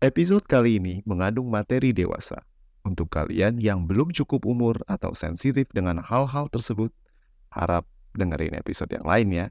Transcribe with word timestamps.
Episode 0.00 0.48
kali 0.48 0.80
ini 0.80 1.04
mengandung 1.04 1.52
materi 1.52 1.92
dewasa. 1.92 2.40
Untuk 2.88 3.12
kalian 3.12 3.60
yang 3.60 3.84
belum 3.84 4.16
cukup 4.16 4.48
umur 4.48 4.80
atau 4.88 5.12
sensitif 5.12 5.68
dengan 5.76 6.00
hal-hal 6.00 6.48
tersebut, 6.48 6.88
harap 7.52 7.84
dengerin 8.16 8.56
episode 8.56 8.88
yang 8.96 9.04
lain 9.04 9.28
ya. 9.28 9.46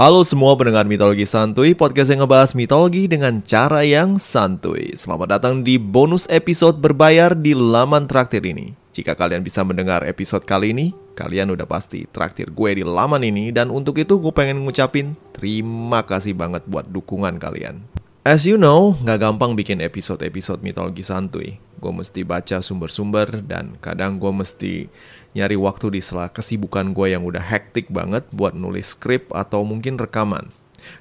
Halo 0.00 0.24
semua 0.24 0.56
pendengar 0.56 0.88
mitologi 0.88 1.28
santuy, 1.28 1.76
podcast 1.76 2.08
yang 2.08 2.24
ngebahas 2.24 2.56
mitologi 2.56 3.04
dengan 3.04 3.44
cara 3.44 3.84
yang 3.84 4.16
santuy. 4.16 4.96
Selamat 4.96 5.36
datang 5.36 5.60
di 5.60 5.76
bonus 5.76 6.24
episode 6.32 6.80
berbayar 6.80 7.36
di 7.36 7.52
laman 7.52 8.08
traktir 8.08 8.40
ini. 8.48 8.72
Jika 8.96 9.12
kalian 9.12 9.44
bisa 9.44 9.60
mendengar 9.60 10.00
episode 10.08 10.48
kali 10.48 10.72
ini, 10.72 10.96
kalian 11.12 11.52
udah 11.52 11.68
pasti 11.68 12.08
traktir 12.08 12.48
gue 12.48 12.80
di 12.80 12.84
laman 12.88 13.20
ini 13.28 13.52
dan 13.52 13.68
untuk 13.68 14.00
itu 14.00 14.16
gue 14.16 14.32
pengen 14.32 14.64
ngucapin 14.64 15.20
terima 15.36 16.00
kasih 16.00 16.32
banget 16.32 16.64
buat 16.64 16.88
dukungan 16.88 17.36
kalian. 17.36 17.84
As 18.24 18.48
you 18.48 18.56
know, 18.56 18.96
nggak 19.04 19.20
gampang 19.20 19.52
bikin 19.52 19.84
episode-episode 19.84 20.64
mitologi 20.64 21.04
santuy. 21.04 21.60
Gue 21.76 21.92
mesti 21.92 22.24
baca 22.24 22.64
sumber-sumber 22.64 23.44
dan 23.44 23.76
kadang 23.84 24.16
gue 24.16 24.32
mesti 24.32 24.88
nyari 25.36 25.54
waktu 25.54 25.94
di 25.94 26.00
sela 26.02 26.26
kesibukan 26.26 26.90
gue 26.90 27.14
yang 27.14 27.22
udah 27.22 27.42
hektik 27.42 27.86
banget 27.90 28.26
buat 28.34 28.54
nulis 28.56 28.98
skrip 28.98 29.30
atau 29.30 29.62
mungkin 29.62 29.96
rekaman. 29.96 30.50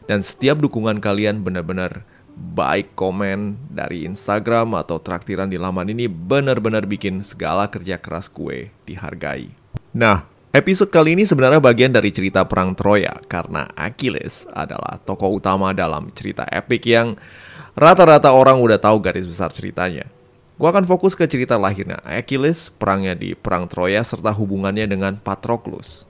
Dan 0.06 0.22
setiap 0.22 0.62
dukungan 0.62 1.02
kalian 1.02 1.42
benar-benar 1.42 2.06
baik 2.40 2.96
komen 2.96 3.60
dari 3.68 4.08
Instagram 4.08 4.78
atau 4.80 5.02
traktiran 5.02 5.52
di 5.52 5.60
laman 5.60 5.92
ini 5.92 6.08
benar-benar 6.08 6.88
bikin 6.88 7.20
segala 7.26 7.68
kerja 7.68 8.00
keras 8.00 8.32
gue 8.32 8.72
dihargai. 8.88 9.52
Nah, 9.92 10.24
episode 10.56 10.94
kali 10.94 11.20
ini 11.20 11.28
sebenarnya 11.28 11.60
bagian 11.60 11.92
dari 11.92 12.14
cerita 12.16 12.48
perang 12.48 12.72
Troya 12.78 13.20
karena 13.28 13.68
Achilles 13.76 14.48
adalah 14.56 15.02
tokoh 15.04 15.36
utama 15.42 15.76
dalam 15.76 16.14
cerita 16.16 16.48
epic 16.48 16.88
yang 16.88 17.20
rata-rata 17.76 18.32
orang 18.32 18.64
udah 18.64 18.80
tahu 18.80 19.04
garis 19.04 19.28
besar 19.28 19.52
ceritanya. 19.52 20.08
Gue 20.60 20.68
akan 20.68 20.84
fokus 20.84 21.16
ke 21.16 21.24
cerita 21.24 21.56
lahirnya 21.56 22.04
Achilles, 22.04 22.68
perangnya 22.68 23.16
di 23.16 23.32
Perang 23.32 23.72
Troya, 23.72 24.04
serta 24.04 24.36
hubungannya 24.36 24.92
dengan 24.92 25.16
Patroclus. 25.16 26.04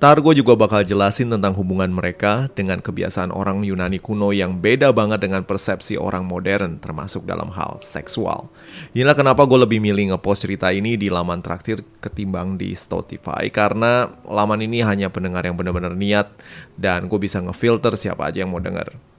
Ntar 0.00 0.24
gue 0.24 0.40
juga 0.40 0.56
bakal 0.56 0.80
jelasin 0.80 1.28
tentang 1.28 1.52
hubungan 1.52 1.92
mereka 1.92 2.48
dengan 2.56 2.80
kebiasaan 2.80 3.28
orang 3.28 3.60
Yunani 3.64 4.00
kuno 4.00 4.32
yang 4.32 4.56
beda 4.64 4.96
banget 4.96 5.28
dengan 5.28 5.44
persepsi 5.44 6.00
orang 6.00 6.24
modern 6.24 6.80
termasuk 6.80 7.28
dalam 7.28 7.52
hal 7.52 7.76
seksual. 7.84 8.48
Inilah 8.96 9.12
kenapa 9.12 9.44
gue 9.44 9.68
lebih 9.68 9.80
milih 9.84 10.16
ngepost 10.16 10.48
cerita 10.48 10.72
ini 10.72 10.96
di 10.96 11.12
laman 11.12 11.44
traktir 11.44 11.84
ketimbang 12.00 12.56
di 12.56 12.72
Spotify 12.72 13.52
karena 13.52 14.08
laman 14.24 14.64
ini 14.64 14.80
hanya 14.80 15.12
pendengar 15.12 15.44
yang 15.44 15.56
benar-benar 15.56 15.92
niat 15.92 16.32
dan 16.80 17.12
gue 17.12 17.20
bisa 17.20 17.44
ngefilter 17.44 17.92
siapa 17.96 18.28
aja 18.28 18.40
yang 18.40 18.52
mau 18.52 18.60
denger. 18.60 19.15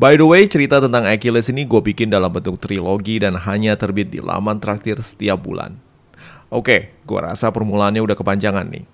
By 0.00 0.16
the 0.16 0.24
way, 0.24 0.48
cerita 0.48 0.80
tentang 0.80 1.04
Achilles 1.04 1.52
ini 1.52 1.68
gue 1.68 1.76
bikin 1.76 2.08
dalam 2.08 2.32
bentuk 2.32 2.56
trilogi 2.56 3.20
dan 3.20 3.36
hanya 3.36 3.76
terbit 3.76 4.08
di 4.08 4.24
laman 4.24 4.56
traktir 4.56 4.96
setiap 5.04 5.44
bulan. 5.44 5.76
Oke, 6.48 6.96
gue 7.04 7.20
rasa 7.20 7.52
permulaannya 7.52 8.00
udah 8.00 8.16
kepanjangan 8.16 8.64
nih. 8.64 8.88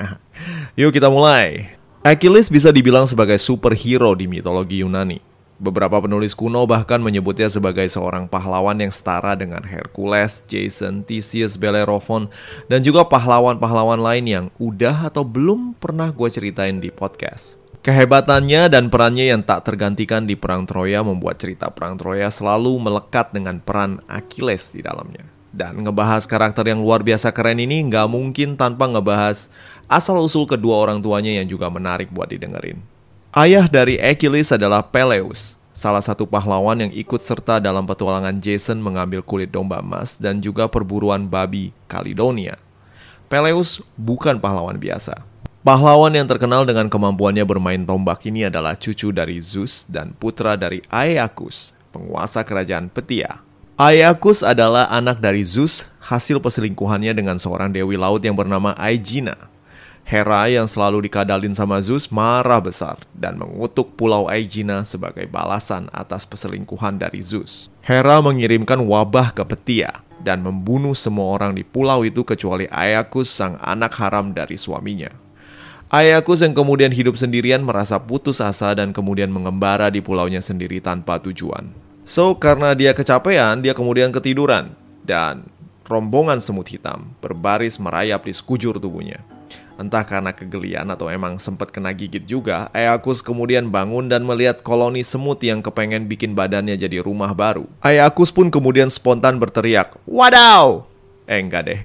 Yuk 0.80 0.96
kita 0.96 1.12
mulai. 1.12 1.76
Achilles 2.00 2.48
bisa 2.48 2.72
dibilang 2.72 3.04
sebagai 3.04 3.36
superhero 3.36 4.16
di 4.16 4.24
mitologi 4.24 4.80
Yunani. 4.80 5.20
Beberapa 5.60 6.00
penulis 6.00 6.32
kuno 6.32 6.64
bahkan 6.64 7.04
menyebutnya 7.04 7.52
sebagai 7.52 7.84
seorang 7.92 8.24
pahlawan 8.24 8.80
yang 8.80 8.88
setara 8.88 9.36
dengan 9.36 9.60
Hercules, 9.60 10.40
Jason, 10.48 11.04
Theseus, 11.04 11.60
Bellerophon, 11.60 12.32
dan 12.64 12.80
juga 12.80 13.04
pahlawan-pahlawan 13.04 14.00
lain 14.00 14.24
yang 14.24 14.46
udah 14.56 15.04
atau 15.12 15.20
belum 15.20 15.76
pernah 15.76 16.08
gue 16.08 16.32
ceritain 16.32 16.80
di 16.80 16.88
podcast. 16.88 17.59
Kehebatannya 17.80 18.68
dan 18.68 18.92
perannya 18.92 19.32
yang 19.32 19.40
tak 19.40 19.64
tergantikan 19.64 20.28
di 20.28 20.36
Perang 20.36 20.68
Troya 20.68 21.00
membuat 21.00 21.40
cerita 21.40 21.72
Perang 21.72 21.96
Troya 21.96 22.28
selalu 22.28 22.76
melekat 22.76 23.32
dengan 23.32 23.56
peran 23.56 24.04
Achilles 24.04 24.68
di 24.68 24.84
dalamnya. 24.84 25.24
Dan 25.48 25.80
ngebahas 25.80 26.28
karakter 26.28 26.68
yang 26.68 26.84
luar 26.84 27.00
biasa 27.00 27.32
keren 27.32 27.56
ini 27.56 27.80
nggak 27.88 28.04
mungkin 28.04 28.60
tanpa 28.60 28.84
ngebahas 28.84 29.48
asal-usul 29.88 30.44
kedua 30.44 30.76
orang 30.76 31.00
tuanya 31.00 31.40
yang 31.40 31.48
juga 31.48 31.72
menarik 31.72 32.12
buat 32.12 32.28
didengerin. 32.28 32.84
Ayah 33.32 33.64
dari 33.64 33.96
Achilles 33.96 34.52
adalah 34.52 34.84
Peleus, 34.84 35.56
salah 35.72 36.04
satu 36.04 36.28
pahlawan 36.28 36.84
yang 36.84 36.92
ikut 36.92 37.24
serta 37.24 37.64
dalam 37.64 37.88
petualangan 37.88 38.36
Jason 38.44 38.76
mengambil 38.76 39.24
kulit 39.24 39.48
domba 39.48 39.80
emas 39.80 40.20
dan 40.20 40.44
juga 40.44 40.68
perburuan 40.68 41.24
babi 41.24 41.72
Caledonia. 41.88 42.60
Peleus 43.32 43.80
bukan 43.96 44.36
pahlawan 44.36 44.76
biasa. 44.76 45.29
Pahlawan 45.60 46.16
yang 46.16 46.24
terkenal 46.24 46.64
dengan 46.64 46.88
kemampuannya 46.88 47.44
bermain 47.44 47.84
tombak 47.84 48.24
ini 48.24 48.48
adalah 48.48 48.72
cucu 48.80 49.12
dari 49.12 49.44
Zeus 49.44 49.84
dan 49.84 50.16
putra 50.16 50.56
dari 50.56 50.80
Aeacus, 50.88 51.76
penguasa 51.92 52.40
kerajaan 52.40 52.88
Petia. 52.88 53.44
Aeacus 53.76 54.40
adalah 54.40 54.88
anak 54.88 55.20
dari 55.20 55.44
Zeus 55.44 55.92
hasil 56.00 56.40
perselingkuhannya 56.40 57.12
dengan 57.12 57.36
seorang 57.36 57.76
dewi 57.76 58.00
laut 58.00 58.24
yang 58.24 58.40
bernama 58.40 58.72
Aegina. 58.72 59.36
Hera 60.08 60.48
yang 60.48 60.64
selalu 60.64 61.04
dikadalin 61.12 61.52
sama 61.52 61.76
Zeus 61.84 62.08
marah 62.08 62.64
besar 62.64 62.96
dan 63.12 63.36
mengutuk 63.36 63.92
pulau 64.00 64.32
Aegina 64.32 64.80
sebagai 64.88 65.28
balasan 65.28 65.92
atas 65.92 66.24
perselingkuhan 66.24 66.96
dari 66.96 67.20
Zeus. 67.20 67.68
Hera 67.84 68.24
mengirimkan 68.24 68.80
wabah 68.80 69.36
ke 69.36 69.44
Petia 69.44 70.00
dan 70.24 70.40
membunuh 70.40 70.96
semua 70.96 71.36
orang 71.36 71.52
di 71.52 71.68
pulau 71.68 72.00
itu 72.00 72.24
kecuali 72.24 72.64
Aeacus 72.72 73.28
sang 73.28 73.60
anak 73.60 73.92
haram 74.00 74.32
dari 74.32 74.56
suaminya. 74.56 75.28
Ayakus 75.90 76.38
yang 76.46 76.54
kemudian 76.54 76.94
hidup 76.94 77.18
sendirian 77.18 77.66
merasa 77.66 77.98
putus 77.98 78.38
asa 78.38 78.70
dan 78.78 78.94
kemudian 78.94 79.26
mengembara 79.26 79.90
di 79.90 79.98
pulaunya 79.98 80.38
sendiri 80.38 80.78
tanpa 80.78 81.18
tujuan. 81.18 81.66
So, 82.06 82.38
karena 82.38 82.78
dia 82.78 82.94
kecapean, 82.94 83.58
dia 83.58 83.74
kemudian 83.74 84.14
ketiduran. 84.14 84.78
Dan 85.02 85.50
rombongan 85.90 86.38
semut 86.38 86.70
hitam 86.70 87.10
berbaris 87.18 87.82
merayap 87.82 88.22
di 88.22 88.30
sekujur 88.30 88.78
tubuhnya. 88.78 89.18
Entah 89.82 90.06
karena 90.06 90.30
kegelian 90.30 90.86
atau 90.94 91.10
emang 91.10 91.42
sempat 91.42 91.74
kena 91.74 91.90
gigit 91.90 92.22
juga, 92.22 92.70
Ayakus 92.70 93.18
kemudian 93.18 93.66
bangun 93.66 94.06
dan 94.06 94.22
melihat 94.22 94.62
koloni 94.62 95.02
semut 95.02 95.42
yang 95.42 95.58
kepengen 95.58 96.06
bikin 96.06 96.38
badannya 96.38 96.78
jadi 96.78 97.02
rumah 97.02 97.34
baru. 97.34 97.66
Ayakus 97.82 98.30
pun 98.30 98.46
kemudian 98.46 98.86
spontan 98.86 99.42
berteriak, 99.42 99.98
Wadaw! 100.06 100.86
Eh 101.26 101.42
enggak 101.42 101.62
deh, 101.66 101.80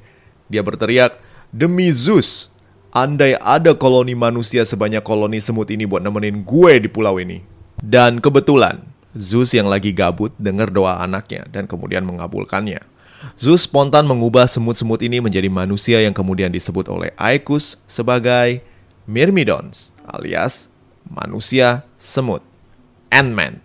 dia 0.45 0.61
berteriak, 0.61 1.17
Demi 1.49 1.89
Zeus, 1.89 2.53
andai 2.95 3.35
ada 3.43 3.75
koloni 3.75 4.15
manusia 4.15 4.63
sebanyak 4.63 5.03
koloni 5.03 5.43
semut 5.43 5.67
ini 5.67 5.83
buat 5.83 5.99
nemenin 5.99 6.47
gue 6.47 6.79
di 6.79 6.87
pulau 6.87 7.19
ini. 7.19 7.43
Dan 7.75 8.23
kebetulan, 8.23 8.87
Zeus 9.11 9.51
yang 9.51 9.67
lagi 9.67 9.91
gabut 9.91 10.31
dengar 10.39 10.71
doa 10.71 11.03
anaknya 11.03 11.43
dan 11.51 11.67
kemudian 11.67 12.07
mengabulkannya. 12.07 12.79
Zeus 13.35 13.67
spontan 13.67 14.07
mengubah 14.07 14.47
semut-semut 14.47 15.03
ini 15.03 15.19
menjadi 15.19 15.51
manusia 15.51 15.99
yang 15.99 16.15
kemudian 16.15 16.51
disebut 16.51 16.87
oleh 16.87 17.11
Aekus 17.19 17.75
sebagai 17.83 18.63
Myrmidons 19.03 19.91
alias 20.07 20.71
manusia 21.07 21.83
semut. 21.99 22.41
Ant-Man. 23.11 23.59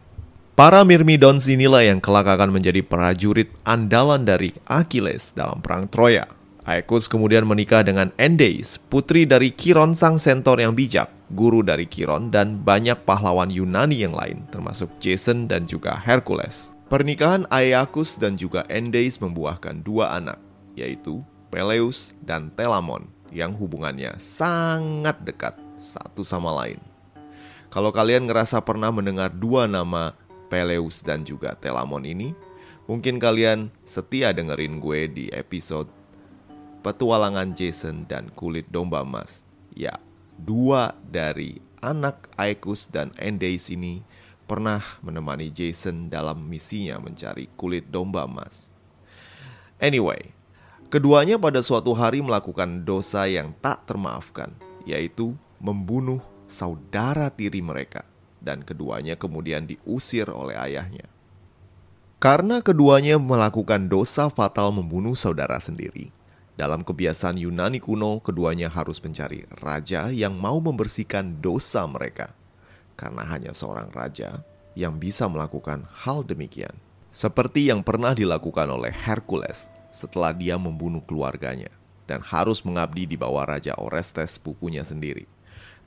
Para 0.59 0.85
Myrmidons 0.85 1.49
inilah 1.49 1.87
yang 1.87 2.05
kelak 2.05 2.29
akan 2.29 2.53
menjadi 2.53 2.85
prajurit 2.85 3.49
andalan 3.65 4.29
dari 4.29 4.53
Achilles 4.69 5.33
dalam 5.33 5.65
perang 5.65 5.89
Troya. 5.89 6.40
Aekus 6.71 7.11
kemudian 7.11 7.43
menikah 7.51 7.83
dengan 7.83 8.15
Endeis, 8.15 8.79
putri 8.79 9.27
dari 9.27 9.51
Kiron 9.51 9.91
sang 9.99 10.23
sentor 10.23 10.63
yang 10.63 10.71
bijak, 10.71 11.11
guru 11.35 11.67
dari 11.67 11.83
Kiron 11.83 12.31
dan 12.31 12.63
banyak 12.63 12.95
pahlawan 13.03 13.51
Yunani 13.51 14.07
yang 14.07 14.15
lain, 14.15 14.47
termasuk 14.55 14.87
Jason 15.03 15.51
dan 15.51 15.67
juga 15.67 15.99
Hercules. 15.99 16.71
Pernikahan 16.87 17.43
Aeacus 17.51 18.15
dan 18.15 18.39
juga 18.39 18.63
Endeis 18.71 19.19
membuahkan 19.19 19.83
dua 19.83 20.15
anak, 20.15 20.39
yaitu 20.79 21.27
Peleus 21.51 22.15
dan 22.23 22.55
Telamon, 22.55 23.11
yang 23.35 23.51
hubungannya 23.59 24.15
sangat 24.23 25.19
dekat 25.27 25.59
satu 25.75 26.23
sama 26.23 26.55
lain. 26.55 26.79
Kalau 27.67 27.91
kalian 27.91 28.31
ngerasa 28.31 28.63
pernah 28.63 28.95
mendengar 28.95 29.35
dua 29.35 29.67
nama 29.67 30.15
Peleus 30.47 31.03
dan 31.03 31.27
juga 31.27 31.59
Telamon 31.59 32.07
ini, 32.07 32.31
Mungkin 32.91 33.23
kalian 33.23 33.71
setia 33.87 34.35
dengerin 34.35 34.83
gue 34.83 35.07
di 35.07 35.31
episode 35.31 35.87
Petualangan 36.81 37.53
Jason 37.53 38.09
dan 38.09 38.33
Kulit 38.33 38.65
Domba 38.73 39.05
Emas. 39.05 39.45
Ya, 39.77 40.01
dua 40.41 40.97
dari 41.05 41.61
anak 41.81 42.29
Aekus 42.37 42.89
dan 42.89 43.13
Endeis 43.17 43.69
ini 43.73 44.05
pernah 44.51 44.83
menemani 45.01 45.47
Jason 45.53 46.11
dalam 46.11 46.43
misinya 46.49 46.99
mencari 46.99 47.47
kulit 47.55 47.87
domba 47.89 48.27
emas. 48.27 48.75
Anyway, 49.79 50.35
keduanya 50.91 51.39
pada 51.39 51.63
suatu 51.63 51.95
hari 51.95 52.19
melakukan 52.19 52.83
dosa 52.83 53.31
yang 53.31 53.55
tak 53.63 53.87
termaafkan, 53.87 54.51
yaitu 54.83 55.39
membunuh 55.63 56.19
saudara 56.51 57.31
tiri 57.31 57.63
mereka, 57.63 58.03
dan 58.43 58.67
keduanya 58.67 59.15
kemudian 59.15 59.71
diusir 59.71 60.27
oleh 60.29 60.59
ayahnya. 60.59 61.07
Karena 62.21 62.61
keduanya 62.61 63.17
melakukan 63.17 63.89
dosa 63.89 64.29
fatal 64.29 64.75
membunuh 64.75 65.17
saudara 65.17 65.57
sendiri, 65.57 66.13
dalam 66.61 66.85
kebiasaan 66.85 67.41
Yunani 67.41 67.81
kuno, 67.81 68.21
keduanya 68.21 68.69
harus 68.69 69.01
mencari 69.01 69.49
raja 69.65 70.13
yang 70.13 70.37
mau 70.37 70.61
membersihkan 70.61 71.41
dosa 71.41 71.89
mereka, 71.89 72.37
karena 73.01 73.25
hanya 73.25 73.57
seorang 73.57 73.89
raja 73.89 74.45
yang 74.77 75.01
bisa 75.01 75.25
melakukan 75.25 75.89
hal 76.05 76.21
demikian, 76.21 76.77
seperti 77.09 77.73
yang 77.73 77.81
pernah 77.81 78.13
dilakukan 78.13 78.69
oleh 78.69 78.93
Hercules 78.93 79.73
setelah 79.89 80.37
dia 80.37 80.61
membunuh 80.61 81.01
keluarganya 81.01 81.73
dan 82.05 82.21
harus 82.21 82.61
mengabdi 82.61 83.09
di 83.09 83.17
bawah 83.17 83.49
Raja 83.49 83.73
Orestes, 83.81 84.37
pupunya 84.37 84.85
sendiri. 84.85 85.25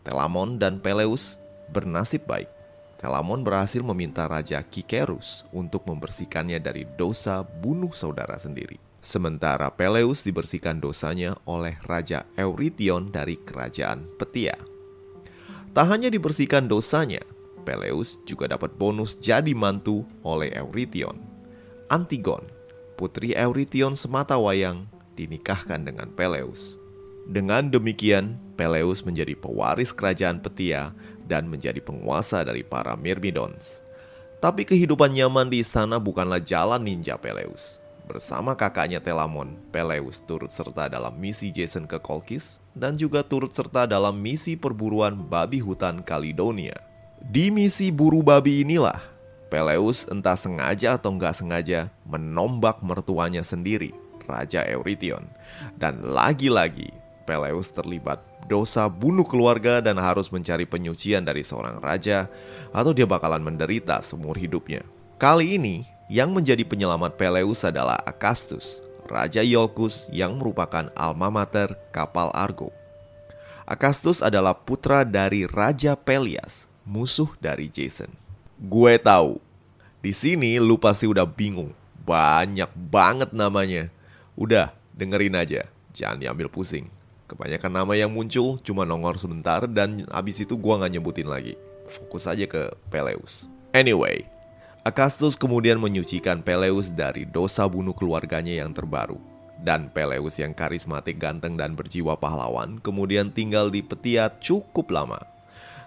Telamon 0.02 0.58
dan 0.58 0.82
Peleus 0.82 1.38
bernasib 1.70 2.26
baik. 2.26 2.50
Telamon 2.98 3.46
berhasil 3.46 3.84
meminta 3.86 4.26
Raja 4.26 4.58
Kikerus 4.66 5.46
untuk 5.54 5.86
membersihkannya 5.86 6.58
dari 6.58 6.90
dosa 6.98 7.46
bunuh 7.46 7.94
saudara 7.94 8.40
sendiri. 8.42 8.93
Sementara 9.04 9.68
Peleus 9.68 10.24
dibersihkan 10.24 10.80
dosanya 10.80 11.36
oleh 11.44 11.76
Raja 11.84 12.24
Eurytion 12.40 13.12
dari 13.12 13.36
kerajaan 13.36 14.08
Petia. 14.16 14.56
Tak 15.76 15.92
hanya 15.92 16.08
dibersihkan 16.08 16.72
dosanya, 16.72 17.20
Peleus 17.68 18.16
juga 18.24 18.48
dapat 18.48 18.72
bonus 18.80 19.20
jadi 19.20 19.52
mantu 19.52 20.08
oleh 20.24 20.56
Eurytion. 20.56 21.20
Antigon, 21.92 22.48
putri 22.96 23.36
Eurytion 23.36 23.92
semata 23.92 24.40
wayang, 24.40 24.88
dinikahkan 25.20 25.84
dengan 25.84 26.08
Peleus. 26.16 26.80
Dengan 27.28 27.68
demikian, 27.68 28.40
Peleus 28.56 29.04
menjadi 29.04 29.36
pewaris 29.36 29.92
kerajaan 29.92 30.40
Petia 30.40 30.96
dan 31.28 31.52
menjadi 31.52 31.84
penguasa 31.84 32.48
dari 32.48 32.64
para 32.64 32.96
Myrmidons. 32.96 33.84
Tapi 34.40 34.64
kehidupan 34.64 35.12
nyaman 35.12 35.52
di 35.52 35.60
istana 35.60 36.00
bukanlah 36.00 36.40
jalan 36.40 36.88
ninja 36.88 37.20
Peleus. 37.20 37.83
Bersama 38.04 38.52
kakaknya 38.52 39.00
Telamon, 39.00 39.56
Peleus 39.72 40.20
turut 40.20 40.52
serta 40.52 40.92
dalam 40.92 41.16
misi 41.16 41.56
Jason 41.56 41.88
ke 41.88 41.96
Kolkis 42.04 42.60
dan 42.76 43.00
juga 43.00 43.24
turut 43.24 43.56
serta 43.56 43.88
dalam 43.88 44.20
misi 44.20 44.60
perburuan 44.60 45.16
babi 45.16 45.64
hutan 45.64 46.04
Kalidonia. 46.04 46.76
Di 47.24 47.48
misi 47.48 47.96
buru 47.96 48.20
babi 48.20 48.68
inilah, 48.68 49.00
Peleus 49.48 50.04
entah 50.12 50.36
sengaja 50.36 51.00
atau 51.00 51.16
nggak 51.16 51.32
sengaja 51.32 51.88
menombak 52.04 52.84
mertuanya 52.84 53.40
sendiri, 53.40 53.96
Raja 54.28 54.68
Eurytion. 54.68 55.24
Dan 55.80 56.04
lagi-lagi, 56.04 56.92
Peleus 57.24 57.72
terlibat 57.72 58.20
dosa 58.52 58.92
bunuh 58.92 59.24
keluarga 59.24 59.80
dan 59.80 59.96
harus 59.96 60.28
mencari 60.28 60.68
penyucian 60.68 61.24
dari 61.24 61.40
seorang 61.48 61.80
raja 61.80 62.28
atau 62.76 62.92
dia 62.92 63.08
bakalan 63.08 63.40
menderita 63.40 64.04
seumur 64.04 64.36
hidupnya. 64.36 64.84
Kali 65.22 65.56
ini, 65.56 65.86
yang 66.10 66.34
menjadi 66.34 66.66
penyelamat 66.66 67.16
Peleus 67.16 67.62
adalah 67.64 68.02
Akastus, 68.04 68.82
Raja 69.06 69.46
Iolcus 69.46 70.10
yang 70.10 70.36
merupakan 70.42 70.90
alma 70.98 71.30
mater 71.30 71.78
kapal 71.94 72.34
Argo. 72.34 72.74
Akastus 73.64 74.20
adalah 74.20 74.58
putra 74.58 75.06
dari 75.08 75.48
Raja 75.48 75.96
Pelias, 75.96 76.68
musuh 76.84 77.32
dari 77.40 77.72
Jason. 77.72 78.12
Gue 78.60 79.00
tahu, 79.00 79.40
di 80.04 80.12
sini 80.12 80.60
lu 80.60 80.76
pasti 80.76 81.08
udah 81.08 81.24
bingung. 81.24 81.72
Banyak 82.04 82.76
banget 82.76 83.32
namanya. 83.32 83.88
Udah, 84.36 84.76
dengerin 84.92 85.40
aja. 85.40 85.64
Jangan 85.96 86.20
diambil 86.20 86.52
pusing. 86.52 86.92
Kebanyakan 87.32 87.72
nama 87.72 87.94
yang 87.96 88.12
muncul 88.12 88.60
cuma 88.60 88.84
nongol 88.84 89.16
sebentar 89.16 89.64
dan 89.64 90.04
abis 90.12 90.44
itu 90.44 90.60
gua 90.60 90.76
nggak 90.84 91.00
nyebutin 91.00 91.32
lagi. 91.32 91.56
Fokus 91.88 92.28
aja 92.28 92.44
ke 92.44 92.76
Peleus. 92.92 93.48
Anyway, 93.72 94.28
Akastus 94.84 95.40
kemudian 95.40 95.80
menyucikan 95.80 96.44
Peleus 96.44 96.92
dari 96.92 97.24
dosa 97.24 97.64
bunuh 97.72 97.96
keluarganya 97.96 98.60
yang 98.60 98.76
terbaru. 98.76 99.16
Dan 99.64 99.88
Peleus 99.88 100.36
yang 100.36 100.52
karismatik 100.52 101.24
ganteng 101.24 101.56
dan 101.56 101.72
berjiwa 101.72 102.20
pahlawan 102.20 102.84
kemudian 102.84 103.32
tinggal 103.32 103.72
di 103.72 103.80
Petia 103.80 104.28
cukup 104.44 104.92
lama. 104.92 105.24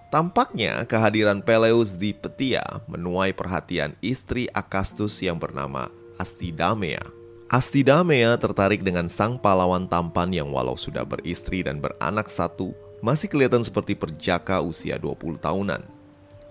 Tampaknya 0.08 0.88
kehadiran 0.88 1.44
Peleus 1.44 1.92
di 1.92 2.16
Petia 2.16 2.64
menuai 2.88 3.36
perhatian 3.36 3.92
istri 4.00 4.48
Akastus 4.56 5.20
yang 5.20 5.36
bernama 5.36 5.92
Astidamea. 6.16 7.04
Astidamea 7.52 8.32
tertarik 8.40 8.80
dengan 8.80 9.12
sang 9.12 9.36
pahlawan 9.36 9.92
tampan 9.92 10.32
yang 10.32 10.48
walau 10.48 10.72
sudah 10.72 11.04
beristri 11.04 11.60
dan 11.60 11.84
beranak 11.84 12.32
satu, 12.32 12.72
masih 13.04 13.28
kelihatan 13.28 13.60
seperti 13.60 13.92
perjaka 13.92 14.64
usia 14.64 14.96
20 14.96 15.36
tahunan. 15.36 15.95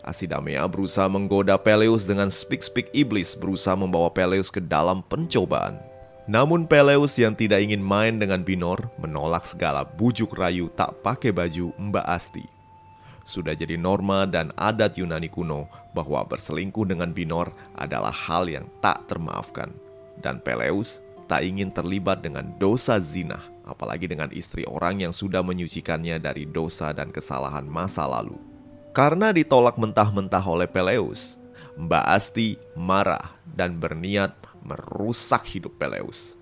Asidamea 0.05 0.61
berusaha 0.69 1.09
menggoda 1.09 1.57
Peleus 1.57 2.05
dengan 2.05 2.29
speak-speak 2.29 2.93
iblis 2.93 3.33
berusaha 3.33 3.73
membawa 3.73 4.13
Peleus 4.13 4.53
ke 4.53 4.61
dalam 4.61 5.01
pencobaan. 5.01 5.81
Namun 6.29 6.69
Peleus 6.69 7.17
yang 7.17 7.33
tidak 7.33 7.65
ingin 7.65 7.81
main 7.81 8.21
dengan 8.21 8.45
Binor 8.45 8.85
menolak 9.01 9.49
segala 9.49 9.81
bujuk 9.81 10.37
rayu 10.37 10.69
tak 10.77 10.93
pakai 11.01 11.33
baju 11.33 11.73
Mbak 11.81 12.05
Asti. 12.05 12.45
Sudah 13.25 13.57
jadi 13.57 13.81
norma 13.81 14.29
dan 14.29 14.53
adat 14.53 15.01
Yunani 15.01 15.25
kuno 15.25 15.65
bahwa 15.97 16.21
berselingkuh 16.29 16.85
dengan 16.85 17.09
Binor 17.09 17.49
adalah 17.73 18.13
hal 18.13 18.45
yang 18.45 18.69
tak 18.85 19.09
termaafkan. 19.09 19.73
Dan 20.21 20.37
Peleus 20.45 21.01
tak 21.25 21.41
ingin 21.41 21.73
terlibat 21.73 22.21
dengan 22.21 22.53
dosa 22.61 23.01
zina, 23.01 23.41
apalagi 23.65 24.05
dengan 24.05 24.29
istri 24.29 24.61
orang 24.69 25.01
yang 25.01 25.13
sudah 25.13 25.41
menyucikannya 25.41 26.21
dari 26.21 26.45
dosa 26.45 26.93
dan 26.93 27.09
kesalahan 27.09 27.65
masa 27.65 28.05
lalu. 28.05 28.37
Karena 28.95 29.35
ditolak 29.35 29.75
mentah-mentah 29.75 30.39
oleh 30.39 30.71
Peleus, 30.71 31.35
Mbak 31.75 32.05
Asti 32.15 32.55
marah 32.79 33.35
dan 33.43 33.75
berniat 33.75 34.31
merusak 34.63 35.43
hidup 35.51 35.75
Peleus. 35.75 36.39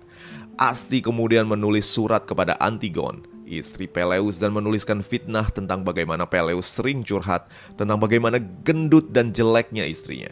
Asti 0.54 1.02
kemudian 1.02 1.50
menulis 1.50 1.82
surat 1.82 2.22
kepada 2.22 2.54
Antigon, 2.62 3.26
istri 3.42 3.90
Peleus 3.90 4.38
dan 4.38 4.54
menuliskan 4.54 5.02
fitnah 5.02 5.50
tentang 5.50 5.82
bagaimana 5.82 6.30
Peleus 6.30 6.70
sering 6.70 7.02
curhat 7.02 7.50
tentang 7.74 7.98
bagaimana 7.98 8.38
gendut 8.62 9.10
dan 9.10 9.34
jeleknya 9.34 9.90
istrinya. 9.90 10.30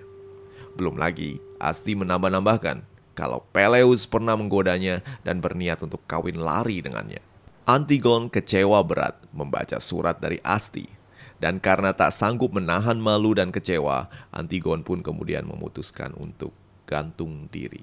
Belum 0.78 0.94
lagi, 0.94 1.42
Asti 1.58 1.99
menambah-nambahkan 1.99 2.87
kalau 3.18 3.42
Peleus 3.50 4.06
pernah 4.06 4.38
menggodanya 4.38 5.02
dan 5.26 5.42
berniat 5.42 5.82
untuk 5.82 6.06
kawin 6.06 6.38
lari 6.38 6.87
dengannya. 6.87 7.18
Antigon 7.66 8.30
kecewa 8.30 8.78
berat 8.87 9.18
membaca 9.35 9.82
surat 9.82 10.23
dari 10.23 10.38
Asti 10.46 11.01
dan 11.42 11.58
karena 11.58 11.90
tak 11.90 12.14
sanggup 12.14 12.54
menahan 12.54 12.94
malu 12.94 13.34
dan 13.34 13.50
kecewa, 13.50 14.06
Antigon 14.30 14.87
pun 14.87 15.02
kemudian 15.02 15.42
memutuskan 15.42 16.14
untuk 16.14 16.54
gantung 16.87 17.50
diri. 17.50 17.82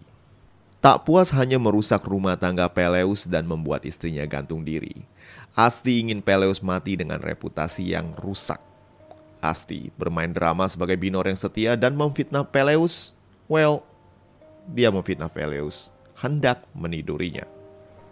Tak 0.79 1.03
puas 1.03 1.27
hanya 1.35 1.59
merusak 1.59 2.07
rumah 2.07 2.39
tangga 2.39 2.71
Peleus 2.71 3.27
dan 3.27 3.43
membuat 3.43 3.83
istrinya 3.83 4.23
gantung 4.23 4.63
diri. 4.63 5.03
Asti 5.51 5.99
ingin 5.99 6.23
Peleus 6.23 6.63
mati 6.63 6.95
dengan 6.95 7.19
reputasi 7.19 7.91
yang 7.91 8.15
rusak. 8.15 8.63
Asti 9.43 9.91
bermain 9.99 10.31
drama 10.31 10.63
sebagai 10.71 10.95
binor 10.95 11.27
yang 11.27 11.35
setia 11.35 11.75
dan 11.75 11.99
memfitnah 11.99 12.47
Peleus. 12.47 13.11
Well, 13.51 13.83
dia 14.71 14.87
memfitnah 14.87 15.27
Peleus, 15.27 15.91
hendak 16.15 16.63
menidurinya. 16.71 17.43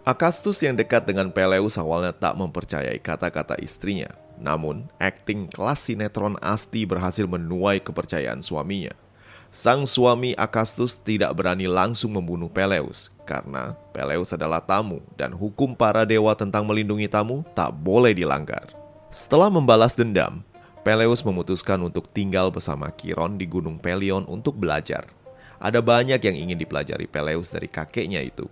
Akastus 0.04 0.60
yang 0.60 0.76
dekat 0.76 1.08
dengan 1.08 1.32
Peleus 1.32 1.80
awalnya 1.80 2.12
tak 2.12 2.36
mempercayai 2.36 3.00
kata-kata 3.00 3.56
istrinya. 3.64 4.12
Namun, 4.38 4.86
akting 5.02 5.50
kelas 5.50 5.90
sinetron 5.90 6.38
Asti 6.38 6.86
berhasil 6.86 7.26
menuai 7.26 7.82
kepercayaan 7.82 8.38
suaminya. 8.38 8.94
Sang 9.48 9.88
suami 9.88 10.36
Akastus 10.36 11.00
tidak 11.00 11.32
berani 11.32 11.64
langsung 11.64 12.12
membunuh 12.12 12.52
Peleus 12.52 13.08
karena 13.24 13.72
Peleus 13.96 14.36
adalah 14.36 14.60
tamu 14.60 15.00
dan 15.16 15.32
hukum 15.32 15.72
para 15.72 16.04
dewa 16.04 16.36
tentang 16.36 16.68
melindungi 16.68 17.08
tamu 17.08 17.40
tak 17.56 17.72
boleh 17.72 18.12
dilanggar. 18.12 18.68
Setelah 19.08 19.48
membalas 19.48 19.96
dendam, 19.96 20.44
Peleus 20.84 21.24
memutuskan 21.24 21.80
untuk 21.80 22.12
tinggal 22.12 22.52
bersama 22.52 22.92
Kiron 22.92 23.40
di 23.40 23.48
Gunung 23.48 23.80
Pelion 23.80 24.28
untuk 24.28 24.52
belajar. 24.60 25.08
Ada 25.56 25.80
banyak 25.80 26.20
yang 26.22 26.36
ingin 26.36 26.60
dipelajari 26.60 27.08
Peleus 27.08 27.48
dari 27.48 27.66
kakeknya 27.72 28.20
itu. 28.20 28.46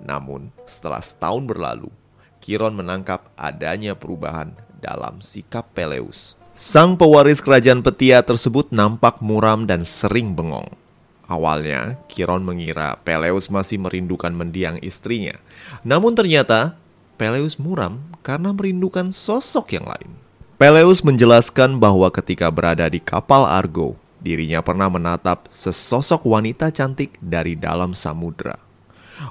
Namun, 0.00 0.48
setelah 0.64 1.04
setahun 1.04 1.44
berlalu, 1.44 1.92
Kiron 2.40 2.72
menangkap 2.72 3.28
adanya 3.36 3.92
perubahan 3.92 4.56
dalam 4.80 5.20
sikap 5.20 5.68
Peleus. 5.76 6.34
Sang 6.56 6.98
pewaris 6.98 7.40
kerajaan 7.40 7.80
Petia 7.80 8.20
tersebut 8.20 8.68
nampak 8.68 9.20
muram 9.24 9.64
dan 9.64 9.86
sering 9.86 10.36
bengong. 10.36 10.68
Awalnya, 11.30 11.94
Kiron 12.10 12.42
mengira 12.42 12.98
Peleus 13.06 13.46
masih 13.48 13.78
merindukan 13.78 14.34
mendiang 14.34 14.82
istrinya. 14.82 15.38
Namun 15.86 16.18
ternyata, 16.18 16.74
Peleus 17.14 17.54
muram 17.54 18.02
karena 18.26 18.50
merindukan 18.50 19.14
sosok 19.14 19.78
yang 19.78 19.86
lain. 19.86 20.10
Peleus 20.60 21.00
menjelaskan 21.00 21.80
bahwa 21.80 22.12
ketika 22.12 22.50
berada 22.52 22.84
di 22.90 23.00
kapal 23.00 23.48
Argo, 23.48 23.96
dirinya 24.20 24.60
pernah 24.60 24.92
menatap 24.92 25.48
sesosok 25.48 26.26
wanita 26.28 26.68
cantik 26.68 27.16
dari 27.22 27.56
dalam 27.56 27.96
samudra. 27.96 28.60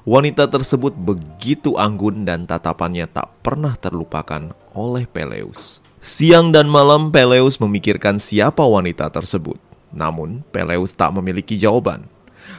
Wanita 0.06 0.46
tersebut 0.50 0.94
begitu 0.94 1.74
anggun 1.78 2.26
dan 2.26 2.46
tatapannya 2.46 3.10
tak 3.10 3.30
pernah 3.42 3.74
terlupakan 3.74 4.54
oleh 4.74 5.06
Peleus. 5.10 5.82
Siang 6.00 6.56
dan 6.56 6.72
malam 6.72 7.12
Peleus 7.12 7.60
memikirkan 7.60 8.16
siapa 8.16 8.64
wanita 8.64 9.12
tersebut. 9.12 9.60
Namun, 9.92 10.46
Peleus 10.54 10.96
tak 10.96 11.12
memiliki 11.12 11.60
jawaban. 11.60 12.08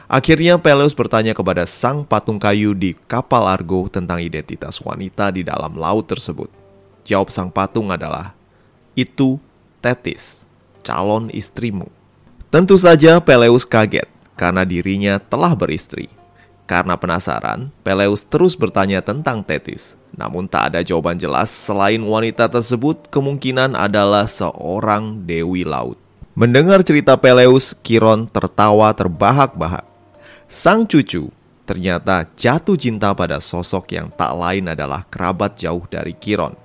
Akhirnya 0.05 0.59
Peleus 0.59 0.91
bertanya 0.91 1.31
kepada 1.31 1.63
sang 1.65 2.03
patung 2.03 2.37
kayu 2.37 2.75
di 2.75 2.93
kapal 3.07 3.47
Argo 3.47 3.87
tentang 3.87 4.19
identitas 4.19 4.77
wanita 4.83 5.31
di 5.31 5.41
dalam 5.41 5.73
laut 5.73 6.05
tersebut. 6.05 6.51
Jawab 7.07 7.31
sang 7.33 7.49
patung 7.49 7.89
adalah, 7.89 8.35
itu 8.93 9.41
Tetis, 9.81 10.45
calon 10.85 11.33
istrimu. 11.33 11.89
Tentu 12.53 12.77
saja 12.77 13.17
Peleus 13.17 13.65
kaget 13.65 14.05
karena 14.37 14.61
dirinya 14.61 15.17
telah 15.17 15.57
beristri. 15.57 16.11
Karena 16.69 16.95
penasaran, 16.95 17.73
Peleus 17.81 18.21
terus 18.27 18.53
bertanya 18.53 19.01
tentang 19.01 19.41
Tetis. 19.41 19.97
Namun 20.15 20.47
tak 20.47 20.71
ada 20.73 20.79
jawaban 20.83 21.15
jelas 21.15 21.47
selain 21.47 22.03
wanita 22.03 22.51
tersebut 22.51 23.07
kemungkinan 23.07 23.75
adalah 23.75 24.27
seorang 24.27 25.23
dewi 25.23 25.63
laut. 25.63 25.95
Mendengar 26.31 26.83
cerita 26.83 27.19
Peleus, 27.19 27.75
Kiron 27.83 28.27
tertawa 28.27 28.91
terbahak-bahak. 28.95 29.83
Sang 30.47 30.87
cucu 30.87 31.31
ternyata 31.63 32.27
jatuh 32.35 32.75
cinta 32.75 33.15
pada 33.15 33.39
sosok 33.39 33.95
yang 33.95 34.11
tak 34.11 34.35
lain 34.35 34.67
adalah 34.67 35.07
kerabat 35.07 35.55
jauh 35.55 35.83
dari 35.87 36.11
Kiron. 36.11 36.55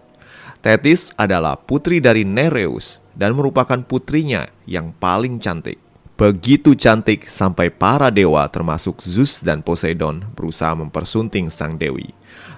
Tetis 0.58 1.14
adalah 1.14 1.54
putri 1.54 2.02
dari 2.02 2.26
Nereus 2.26 2.98
dan 3.14 3.38
merupakan 3.38 3.78
putrinya 3.86 4.50
yang 4.66 4.90
paling 4.90 5.38
cantik. 5.38 5.78
Begitu 6.16 6.72
cantik 6.74 7.28
sampai 7.28 7.68
para 7.68 8.08
dewa 8.08 8.48
termasuk 8.48 9.04
Zeus 9.04 9.44
dan 9.44 9.60
Poseidon 9.60 10.24
berusaha 10.32 10.72
mempersunting 10.72 11.52
sang 11.52 11.76
dewi. 11.76 12.10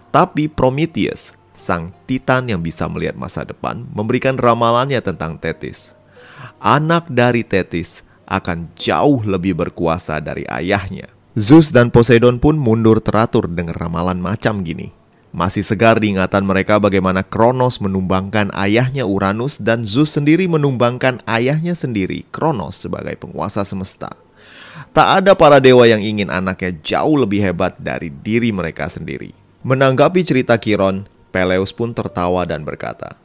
Tapi 0.09 0.49
Prometheus, 0.49 1.37
sang 1.53 1.93
titan 2.09 2.49
yang 2.49 2.65
bisa 2.65 2.89
melihat 2.89 3.15
masa 3.15 3.45
depan, 3.45 3.85
memberikan 3.93 4.41
ramalannya 4.41 4.99
tentang 5.05 5.37
Tetis 5.37 5.99
anak 6.59 7.11
dari 7.11 7.47
Tetis 7.47 8.07
akan 8.29 8.71
jauh 8.77 9.25
lebih 9.25 9.57
berkuasa 9.57 10.21
dari 10.21 10.45
ayahnya. 10.47 11.09
Zeus 11.39 11.71
dan 11.71 11.95
Poseidon 11.95 12.43
pun 12.43 12.59
mundur 12.59 12.99
teratur 12.99 13.47
dengan 13.47 13.73
ramalan 13.79 14.19
macam 14.19 14.67
gini. 14.67 14.91
Masih 15.31 15.63
segar 15.63 16.01
diingatan 16.01 16.43
mereka 16.43 16.81
bagaimana 16.81 17.23
Kronos 17.23 17.79
menumbangkan 17.79 18.51
ayahnya 18.57 19.05
Uranus 19.07 19.61
dan 19.61 19.87
Zeus 19.87 20.17
sendiri 20.17 20.51
menumbangkan 20.51 21.23
ayahnya 21.29 21.79
sendiri, 21.79 22.27
Kronos 22.35 22.81
sebagai 22.81 23.15
penguasa 23.21 23.63
semesta. 23.63 24.19
Tak 24.97 25.23
ada 25.23 25.33
para 25.37 25.61
dewa 25.61 25.85
yang 25.85 26.01
ingin 26.01 26.33
anaknya 26.33 26.75
jauh 26.81 27.23
lebih 27.23 27.45
hebat 27.45 27.77
dari 27.77 28.09
diri 28.09 28.51
mereka 28.51 28.89
sendiri. 28.89 29.38
Menanggapi 29.67 30.23
cerita 30.23 30.55
Kiron, 30.55 31.11
Peleus 31.35 31.75
pun 31.75 31.91
tertawa 31.91 32.47
dan 32.47 32.63
berkata, 32.63 33.19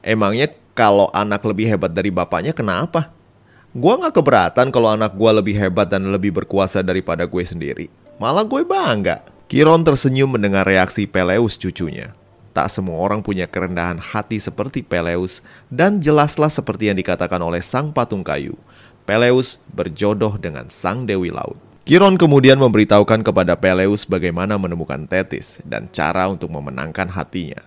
Emangnya 0.00 0.48
kalau 0.72 1.12
anak 1.12 1.44
lebih 1.44 1.68
hebat 1.68 1.92
dari 1.92 2.08
bapaknya 2.08 2.56
kenapa? 2.56 3.12
Gua 3.76 4.00
gak 4.00 4.16
keberatan 4.16 4.72
kalau 4.72 4.88
anak 4.88 5.12
gua 5.12 5.36
lebih 5.36 5.52
hebat 5.60 5.90
dan 5.92 6.08
lebih 6.08 6.32
berkuasa 6.32 6.80
daripada 6.80 7.28
gue 7.28 7.44
sendiri. 7.44 7.86
Malah 8.16 8.48
gue 8.48 8.64
bangga. 8.64 9.26
Kiron 9.44 9.84
tersenyum 9.84 10.32
mendengar 10.38 10.64
reaksi 10.64 11.04
Peleus 11.04 11.60
cucunya. 11.60 12.16
Tak 12.56 12.72
semua 12.72 13.02
orang 13.02 13.20
punya 13.20 13.44
kerendahan 13.44 14.00
hati 14.00 14.40
seperti 14.40 14.80
Peleus 14.80 15.44
dan 15.68 16.00
jelaslah 16.00 16.48
seperti 16.48 16.88
yang 16.88 16.96
dikatakan 16.96 17.42
oleh 17.42 17.60
sang 17.60 17.92
patung 17.92 18.24
kayu. 18.24 18.56
Peleus 19.04 19.60
berjodoh 19.68 20.40
dengan 20.40 20.70
sang 20.72 21.04
Dewi 21.04 21.28
Laut. 21.28 21.73
Kiron 21.84 22.16
kemudian 22.16 22.56
memberitahukan 22.56 23.20
kepada 23.20 23.60
Peleus 23.60 24.08
bagaimana 24.08 24.56
menemukan 24.56 25.04
Tetis 25.04 25.60
dan 25.68 25.84
cara 25.92 26.32
untuk 26.32 26.48
memenangkan 26.48 27.12
hatinya. 27.12 27.60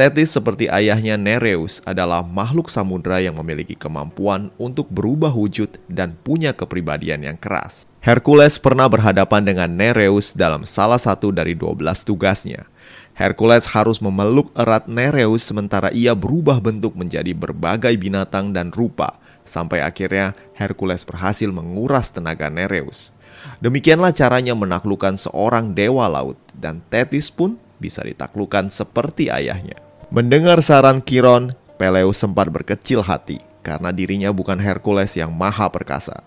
Tetis 0.00 0.32
seperti 0.32 0.64
ayahnya 0.72 1.20
Nereus 1.20 1.84
adalah 1.84 2.24
makhluk 2.24 2.72
samudra 2.72 3.20
yang 3.20 3.36
memiliki 3.36 3.76
kemampuan 3.76 4.48
untuk 4.56 4.88
berubah 4.88 5.28
wujud 5.36 5.76
dan 5.92 6.16
punya 6.24 6.56
kepribadian 6.56 7.20
yang 7.20 7.36
keras. 7.36 7.84
Hercules 8.00 8.56
pernah 8.56 8.88
berhadapan 8.88 9.44
dengan 9.44 9.68
Nereus 9.68 10.32
dalam 10.32 10.64
salah 10.64 10.96
satu 10.96 11.28
dari 11.28 11.52
12 11.52 12.00
tugasnya. 12.00 12.64
Hercules 13.12 13.68
harus 13.68 14.00
memeluk 14.00 14.48
erat 14.56 14.88
Nereus 14.88 15.44
sementara 15.44 15.92
ia 15.92 16.16
berubah 16.16 16.64
bentuk 16.64 16.96
menjadi 16.96 17.36
berbagai 17.36 17.92
binatang 18.00 18.56
dan 18.56 18.72
rupa, 18.72 19.20
sampai 19.44 19.84
akhirnya 19.84 20.32
Hercules 20.56 21.04
berhasil 21.04 21.52
menguras 21.52 22.08
tenaga 22.08 22.48
Nereus. 22.48 23.12
Demikianlah 23.60 24.12
caranya 24.16 24.56
menaklukkan 24.56 25.16
seorang 25.20 25.76
dewa 25.76 26.08
laut, 26.08 26.36
dan 26.56 26.80
Tetis 26.88 27.28
pun 27.28 27.60
bisa 27.80 28.04
ditaklukkan 28.04 28.68
seperti 28.68 29.32
ayahnya. 29.32 29.80
Mendengar 30.12 30.60
saran 30.60 31.00
Kiron, 31.00 31.54
Peleus 31.80 32.20
sempat 32.20 32.52
berkecil 32.52 33.00
hati 33.00 33.40
karena 33.64 33.92
dirinya 33.92 34.28
bukan 34.32 34.60
Hercules 34.60 35.16
yang 35.16 35.32
maha 35.32 35.68
perkasa. 35.72 36.24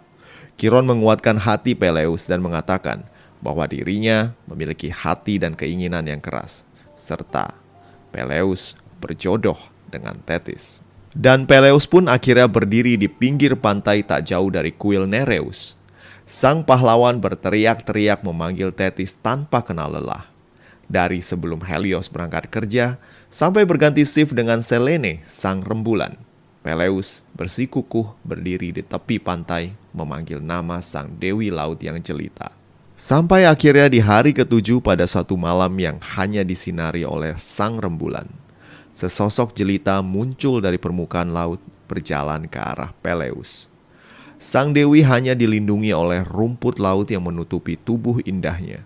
Kiron 0.58 0.86
menguatkan 0.86 1.38
hati 1.38 1.74
Peleus 1.78 2.26
dan 2.26 2.42
mengatakan 2.42 3.06
bahwa 3.44 3.68
dirinya 3.68 4.32
memiliki 4.48 4.88
hati 4.88 5.42
dan 5.42 5.54
keinginan 5.58 6.08
yang 6.08 6.22
keras, 6.24 6.64
serta 6.96 7.58
Peleus 8.14 8.78
berjodoh 9.02 9.58
dengan 9.90 10.16
Tetis. 10.24 10.80
Dan 11.14 11.46
Peleus 11.46 11.86
pun 11.86 12.10
akhirnya 12.10 12.50
berdiri 12.50 12.98
di 12.98 13.06
pinggir 13.06 13.54
pantai 13.54 14.02
tak 14.02 14.26
jauh 14.26 14.50
dari 14.50 14.74
kuil 14.74 15.06
Nereus. 15.06 15.78
Sang 16.24 16.64
pahlawan 16.64 17.20
berteriak-teriak 17.20 18.24
memanggil 18.24 18.72
Tetis 18.72 19.12
tanpa 19.20 19.60
kenal 19.60 19.92
lelah 19.92 20.34
dari 20.88 21.20
sebelum 21.20 21.64
Helios 21.64 22.08
berangkat 22.12 22.48
kerja 22.48 23.02
sampai 23.28 23.66
berganti 23.66 24.06
shift 24.06 24.36
dengan 24.36 24.62
Selene, 24.62 25.24
sang 25.26 25.66
rembulan. 25.66 26.16
Peleus 26.64 27.28
bersikukuh 27.36 28.16
berdiri 28.24 28.72
di 28.72 28.80
tepi 28.80 29.20
pantai 29.20 29.76
memanggil 29.92 30.40
nama 30.40 30.80
sang 30.80 31.12
dewi 31.20 31.52
laut 31.52 31.82
yang 31.84 32.00
jelita. 32.00 32.56
Sampai 32.96 33.44
akhirnya 33.44 33.92
di 33.92 34.00
hari 34.00 34.32
ketujuh 34.32 34.80
pada 34.80 35.04
suatu 35.04 35.36
malam 35.36 35.76
yang 35.76 36.00
hanya 36.16 36.40
disinari 36.46 37.04
oleh 37.04 37.36
sang 37.36 37.84
rembulan. 37.84 38.32
Sesosok 38.96 39.58
jelita 39.58 40.00
muncul 40.00 40.64
dari 40.64 40.80
permukaan 40.80 41.36
laut 41.36 41.60
berjalan 41.90 42.48
ke 42.48 42.62
arah 42.62 42.96
Peleus. 43.04 43.73
Sang 44.44 44.76
dewi 44.76 45.08
hanya 45.08 45.40
dilindungi 45.40 45.96
oleh 45.96 46.20
rumput 46.28 46.76
laut 46.76 47.08
yang 47.08 47.24
menutupi 47.24 47.80
tubuh 47.80 48.20
indahnya 48.28 48.84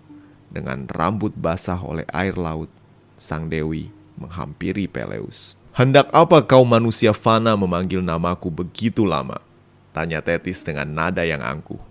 dengan 0.54 0.86
rambut 0.86 1.34
basah 1.34 1.82
oleh 1.82 2.06
air 2.14 2.38
laut, 2.38 2.70
sang 3.18 3.50
dewi 3.50 3.90
menghampiri 4.14 4.86
Peleus. 4.86 5.58
Hendak 5.74 6.14
apa 6.14 6.46
kau 6.46 6.62
manusia 6.62 7.10
fana 7.10 7.58
memanggil 7.58 7.98
namaku 7.98 8.54
begitu 8.54 9.02
lama? 9.02 9.42
Tanya 9.90 10.22
Tetis 10.22 10.62
dengan 10.62 10.94
nada 10.94 11.26
yang 11.26 11.42
angkuh. 11.42 11.82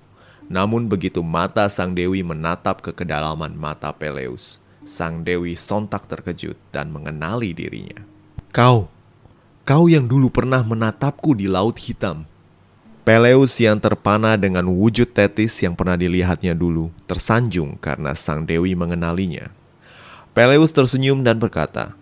Namun 0.47 0.87
begitu 0.87 1.19
mata 1.19 1.67
sang 1.67 1.91
dewi 1.91 2.23
menatap 2.23 2.79
ke 2.79 2.95
kedalaman 2.95 3.51
mata 3.51 3.91
Peleus, 3.91 4.63
sang 4.87 5.27
dewi 5.27 5.59
sontak 5.59 6.07
terkejut 6.07 6.55
dan 6.71 6.87
mengenali 6.87 7.51
dirinya. 7.51 7.99
Kau, 8.55 8.87
kau 9.67 9.91
yang 9.91 10.07
dulu 10.07 10.31
pernah 10.31 10.63
menatapku 10.63 11.35
di 11.35 11.51
laut 11.51 11.75
hitam, 11.83 12.23
Peleus 13.07 13.55
yang 13.63 13.79
terpana 13.79 14.35
dengan 14.35 14.67
wujud 14.67 15.07
tetis 15.07 15.55
yang 15.63 15.71
pernah 15.79 15.95
dilihatnya 15.95 16.51
dulu 16.51 16.91
tersanjung 17.07 17.79
karena 17.79 18.11
sang 18.11 18.43
dewi 18.43 18.75
mengenalinya. 18.75 19.47
Peleus 20.35 20.75
tersenyum 20.75 21.23
dan 21.23 21.39
berkata, 21.39 21.95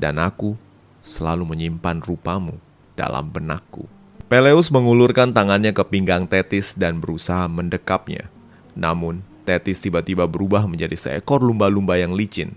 "Dan 0.00 0.16
aku 0.16 0.56
selalu 1.04 1.44
menyimpan 1.44 2.00
rupamu 2.00 2.56
dalam 2.96 3.28
benakku." 3.28 3.84
Peleus 4.32 4.72
mengulurkan 4.72 5.28
tangannya 5.28 5.76
ke 5.76 5.84
pinggang 5.84 6.24
Tetis 6.24 6.72
dan 6.72 7.04
berusaha 7.04 7.44
mendekapnya. 7.44 8.32
Namun, 8.72 9.20
Tetis 9.44 9.76
tiba-tiba 9.84 10.24
berubah 10.24 10.64
menjadi 10.64 10.96
seekor 10.96 11.44
lumba-lumba 11.44 12.00
yang 12.00 12.16
licin. 12.16 12.56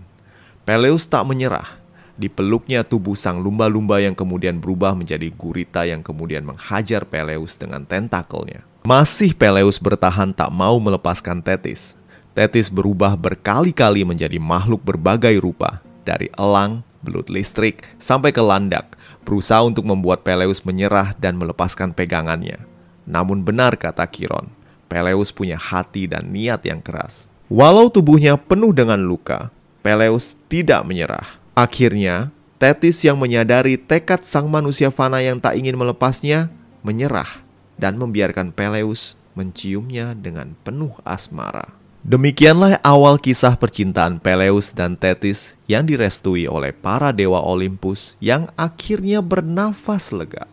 Peleus 0.63 1.03
tak 1.03 1.27
menyerah 1.27 1.82
Dipeluknya 2.13 2.85
tubuh 2.85 3.17
sang 3.17 3.41
lumba-lumba 3.41 3.97
yang 3.97 4.13
kemudian 4.13 4.61
berubah 4.61 4.93
menjadi 4.93 5.33
gurita 5.33 5.81
yang 5.89 6.05
kemudian 6.05 6.45
menghajar 6.45 7.09
Peleus 7.09 7.57
dengan 7.57 7.81
tentakelnya. 7.89 8.61
Masih 8.85 9.33
Peleus 9.33 9.81
bertahan 9.81 10.29
tak 10.29 10.53
mau 10.53 10.77
melepaskan 10.77 11.41
Tetis. 11.41 11.97
Tetis 12.37 12.69
berubah 12.69 13.17
berkali-kali 13.17 14.05
menjadi 14.05 14.37
makhluk 14.37 14.85
berbagai 14.85 15.41
rupa, 15.41 15.81
dari 16.05 16.29
elang, 16.37 16.85
belut 17.01 17.33
listrik, 17.33 17.85
sampai 17.97 18.29
ke 18.29 18.41
landak, 18.41 18.93
berusaha 19.25 19.65
untuk 19.65 19.85
membuat 19.85 20.21
Peleus 20.21 20.61
menyerah 20.61 21.17
dan 21.17 21.37
melepaskan 21.37 21.97
pegangannya. 21.97 22.61
Namun 23.09 23.41
benar 23.41 23.73
kata 23.73 24.05
Kiron, 24.05 24.53
Peleus 24.85 25.33
punya 25.33 25.57
hati 25.57 26.05
dan 26.05 26.29
niat 26.29 26.61
yang 26.61 26.77
keras. 26.77 27.25
Walau 27.49 27.89
tubuhnya 27.89 28.37
penuh 28.37 28.69
dengan 28.69 29.01
luka, 29.01 29.49
Peleus 29.81 30.37
tidak 30.45 30.85
menyerah. 30.85 31.42
Akhirnya, 31.53 32.33
Tetis 32.57 33.03
yang 33.05 33.19
menyadari 33.19 33.75
tekad 33.75 34.23
sang 34.25 34.47
manusia 34.47 34.87
fana 34.89 35.19
yang 35.19 35.37
tak 35.37 35.59
ingin 35.59 35.75
melepasnya, 35.75 36.47
menyerah 36.81 37.43
dan 37.75 37.99
membiarkan 37.99 38.55
Peleus 38.55 39.19
menciumnya 39.37 40.15
dengan 40.15 40.55
penuh 40.65 40.95
asmara. 41.03 41.75
Demikianlah 42.03 42.79
awal 42.83 43.19
kisah 43.19 43.59
percintaan 43.59 44.23
Peleus 44.23 44.71
dan 44.71 44.95
Tetis 44.95 45.59
yang 45.67 45.83
direstui 45.83 46.47
oleh 46.47 46.71
para 46.71 47.11
dewa 47.11 47.43
Olympus 47.43 48.15
yang 48.23 48.47
akhirnya 48.55 49.19
bernafas 49.19 50.15
lega. 50.15 50.47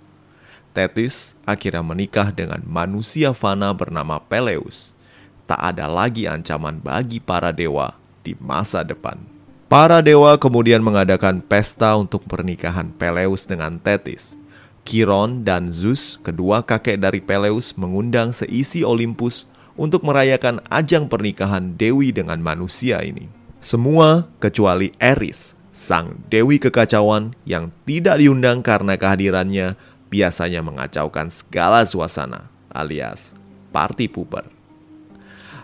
Tetis 0.71 1.35
akhirnya 1.47 1.83
menikah 1.83 2.35
dengan 2.35 2.63
manusia 2.67 3.31
fana 3.35 3.71
bernama 3.71 4.19
Peleus. 4.19 4.99
Tak 5.47 5.75
ada 5.75 5.91
lagi 5.91 6.27
ancaman 6.27 6.79
bagi 6.79 7.23
para 7.23 7.51
dewa 7.51 7.99
di 8.23 8.39
masa 8.39 8.87
depan. 8.87 9.30
Para 9.71 10.03
dewa 10.03 10.35
kemudian 10.35 10.83
mengadakan 10.83 11.39
pesta 11.39 11.95
untuk 11.95 12.27
pernikahan 12.27 12.91
Peleus 12.91 13.47
dengan 13.47 13.79
Tetis. 13.79 14.35
Chiron 14.83 15.47
dan 15.47 15.71
Zeus, 15.71 16.19
kedua 16.19 16.67
kakek 16.67 16.99
dari 16.99 17.23
Peleus, 17.23 17.79
mengundang 17.79 18.35
seisi 18.35 18.83
Olympus 18.83 19.47
untuk 19.79 20.03
merayakan 20.03 20.59
ajang 20.75 21.07
pernikahan 21.07 21.79
Dewi 21.79 22.11
dengan 22.11 22.43
manusia 22.43 22.99
ini. 23.07 23.31
Semua 23.63 24.27
kecuali 24.43 24.91
Eris, 24.99 25.55
sang 25.71 26.19
Dewi 26.27 26.59
kekacauan 26.59 27.39
yang 27.47 27.71
tidak 27.87 28.19
diundang 28.19 28.67
karena 28.67 28.99
kehadirannya 28.99 29.79
biasanya 30.11 30.67
mengacaukan 30.67 31.31
segala 31.31 31.87
suasana 31.87 32.51
alias 32.75 33.39
party 33.71 34.11
pooper. 34.11 34.60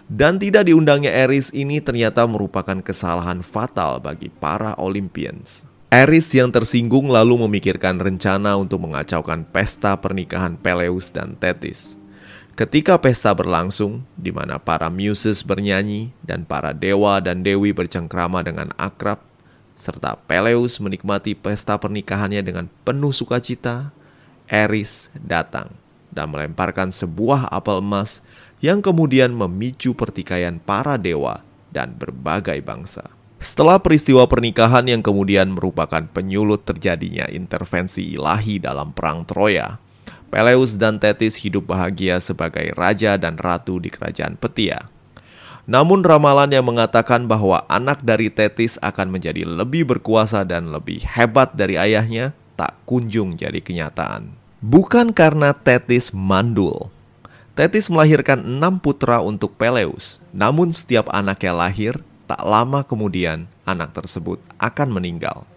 Dan 0.07 0.39
tidak 0.39 0.71
diundangnya 0.71 1.11
Eris 1.11 1.51
ini 1.51 1.83
ternyata 1.83 2.23
merupakan 2.31 2.79
kesalahan 2.79 3.43
fatal 3.43 3.99
bagi 3.99 4.31
para 4.31 4.79
Olympians. 4.79 5.67
Eris 5.91 6.31
yang 6.31 6.55
tersinggung 6.55 7.11
lalu 7.11 7.43
memikirkan 7.43 7.99
rencana 7.99 8.55
untuk 8.55 8.87
mengacaukan 8.87 9.43
pesta 9.51 9.99
pernikahan 9.99 10.55
Peleus 10.55 11.11
dan 11.11 11.35
Thetis. 11.35 11.99
Ketika 12.55 13.03
pesta 13.03 13.35
berlangsung, 13.35 14.07
di 14.15 14.31
mana 14.31 14.63
para 14.63 14.87
muses 14.95 15.43
bernyanyi 15.43 16.15
dan 16.23 16.47
para 16.47 16.71
dewa 16.71 17.19
dan 17.19 17.43
dewi 17.43 17.75
bercengkrama 17.75 18.47
dengan 18.47 18.71
akrab, 18.79 19.19
serta 19.75 20.15
Peleus 20.31 20.79
menikmati 20.79 21.35
pesta 21.35 21.75
pernikahannya 21.83 22.47
dengan 22.47 22.71
penuh 22.87 23.11
sukacita, 23.11 23.91
Eris 24.47 25.11
datang 25.19 25.75
dan 26.15 26.33
melemparkan 26.33 26.89
sebuah 26.89 27.53
apel 27.53 27.85
emas 27.85 28.25
yang 28.67 28.83
kemudian 28.83 29.31
memicu 29.31 29.95
pertikaian 29.95 30.59
para 30.59 30.99
dewa 30.99 31.47
dan 31.71 31.95
berbagai 31.95 32.59
bangsa. 32.67 33.07
Setelah 33.39 33.79
peristiwa 33.79 34.27
pernikahan 34.27 34.91
yang 34.91 35.07
kemudian 35.07 35.55
merupakan 35.55 36.03
penyulut 36.11 36.67
terjadinya 36.67 37.31
intervensi 37.31 38.19
ilahi 38.19 38.59
dalam 38.59 38.91
perang 38.91 39.23
Troya, 39.23 39.79
Peleus 40.27 40.75
dan 40.75 40.99
Thetis 40.99 41.39
hidup 41.39 41.71
bahagia 41.71 42.19
sebagai 42.19 42.75
raja 42.75 43.15
dan 43.15 43.39
ratu 43.39 43.79
di 43.79 43.87
kerajaan 43.87 44.35
Petia. 44.35 44.91
Namun 45.71 46.03
ramalan 46.03 46.51
yang 46.51 46.67
mengatakan 46.67 47.31
bahwa 47.31 47.63
anak 47.71 48.03
dari 48.03 48.35
Thetis 48.35 48.83
akan 48.83 49.15
menjadi 49.15 49.47
lebih 49.47 49.87
berkuasa 49.87 50.43
dan 50.43 50.75
lebih 50.75 51.07
hebat 51.07 51.55
dari 51.55 51.79
ayahnya 51.79 52.35
tak 52.59 52.75
kunjung 52.89 53.39
jadi 53.39 53.63
kenyataan. 53.63 54.35
Bukan 54.65 55.15
karena 55.15 55.55
Tetis 55.55 56.11
mandul. 56.11 56.96
Tetis 57.57 57.89
melahirkan 57.89 58.37
enam 58.45 58.77
putra 58.77 59.25
untuk 59.25 59.57
Peleus, 59.57 60.21
namun 60.29 60.69
setiap 60.77 61.09
anaknya 61.09 61.57
lahir, 61.57 61.97
tak 62.29 62.45
lama 62.45 62.85
kemudian 62.85 63.49
anak 63.65 63.97
tersebut 63.97 64.37
akan 64.61 64.93
meninggal. 64.93 65.49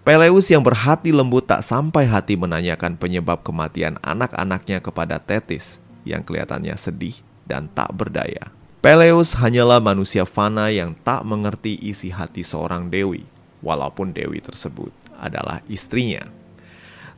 Peleus 0.00 0.48
yang 0.48 0.64
berhati 0.64 1.12
lembut 1.12 1.44
tak 1.44 1.60
sampai 1.60 2.08
hati 2.08 2.40
menanyakan 2.40 2.96
penyebab 2.96 3.44
kematian 3.44 4.00
anak-anaknya 4.00 4.80
kepada 4.80 5.20
Tetis 5.20 5.84
yang 6.08 6.24
kelihatannya 6.24 6.72
sedih 6.72 7.20
dan 7.44 7.68
tak 7.68 7.92
berdaya. 7.92 8.48
Peleus 8.80 9.36
hanyalah 9.36 9.76
manusia 9.76 10.24
fana 10.24 10.72
yang 10.72 10.96
tak 11.04 11.20
mengerti 11.28 11.76
isi 11.84 12.08
hati 12.08 12.40
seorang 12.40 12.88
dewi, 12.88 13.28
walaupun 13.60 14.16
dewi 14.16 14.40
tersebut 14.40 14.88
adalah 15.20 15.60
istrinya. 15.68 16.24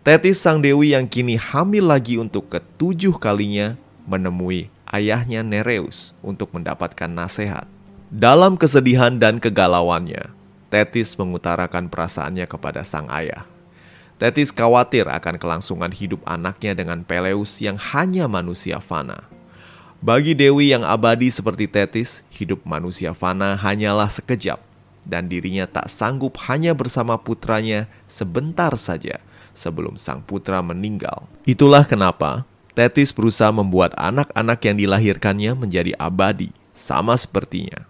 Tetis 0.03 0.43
sang 0.43 0.59
dewi 0.59 0.91
yang 0.91 1.07
kini 1.07 1.39
hamil 1.39 1.87
lagi 1.87 2.19
untuk 2.19 2.51
ketujuh 2.51 3.15
kalinya 3.23 3.79
menemui 4.07 4.69
ayahnya 4.89 5.41
Nereus 5.41 6.13
untuk 6.21 6.53
mendapatkan 6.53 7.09
nasihat. 7.09 7.65
Dalam 8.13 8.61
kesedihan 8.61 9.17
dan 9.17 9.41
kegalauannya, 9.41 10.33
Tetis 10.69 11.17
mengutarakan 11.21 11.89
perasaannya 11.89 12.45
kepada 12.49 12.81
sang 12.85 13.09
ayah. 13.13 13.45
Tetis 14.17 14.53
khawatir 14.53 15.09
akan 15.09 15.37
kelangsungan 15.37 15.93
hidup 15.93 16.21
anaknya 16.25 16.73
dengan 16.73 17.05
Peleus 17.05 17.61
yang 17.61 17.77
hanya 17.77 18.29
manusia 18.29 18.81
fana. 18.81 19.29
Bagi 20.03 20.35
Dewi 20.35 20.73
yang 20.73 20.83
abadi 20.83 21.31
seperti 21.31 21.69
Tetis, 21.69 22.25
hidup 22.33 22.65
manusia 22.65 23.13
fana 23.13 23.55
hanyalah 23.55 24.09
sekejap 24.09 24.61
dan 25.03 25.27
dirinya 25.27 25.67
tak 25.67 25.91
sanggup 25.91 26.39
hanya 26.47 26.75
bersama 26.75 27.19
putranya 27.19 27.91
sebentar 28.07 28.75
saja 28.79 29.19
sebelum 29.53 29.99
sang 29.99 30.23
putra 30.23 30.63
meninggal. 30.65 31.27
Itulah 31.45 31.85
kenapa 31.85 32.47
Tetis 32.73 33.13
berusaha 33.13 33.53
membuat 33.53 33.93
anak-anak 34.01 34.65
yang 34.65 34.77
dilahirkannya 34.81 35.53
menjadi 35.53 35.93
abadi, 36.01 36.57
sama 36.73 37.13
sepertinya. 37.21 37.85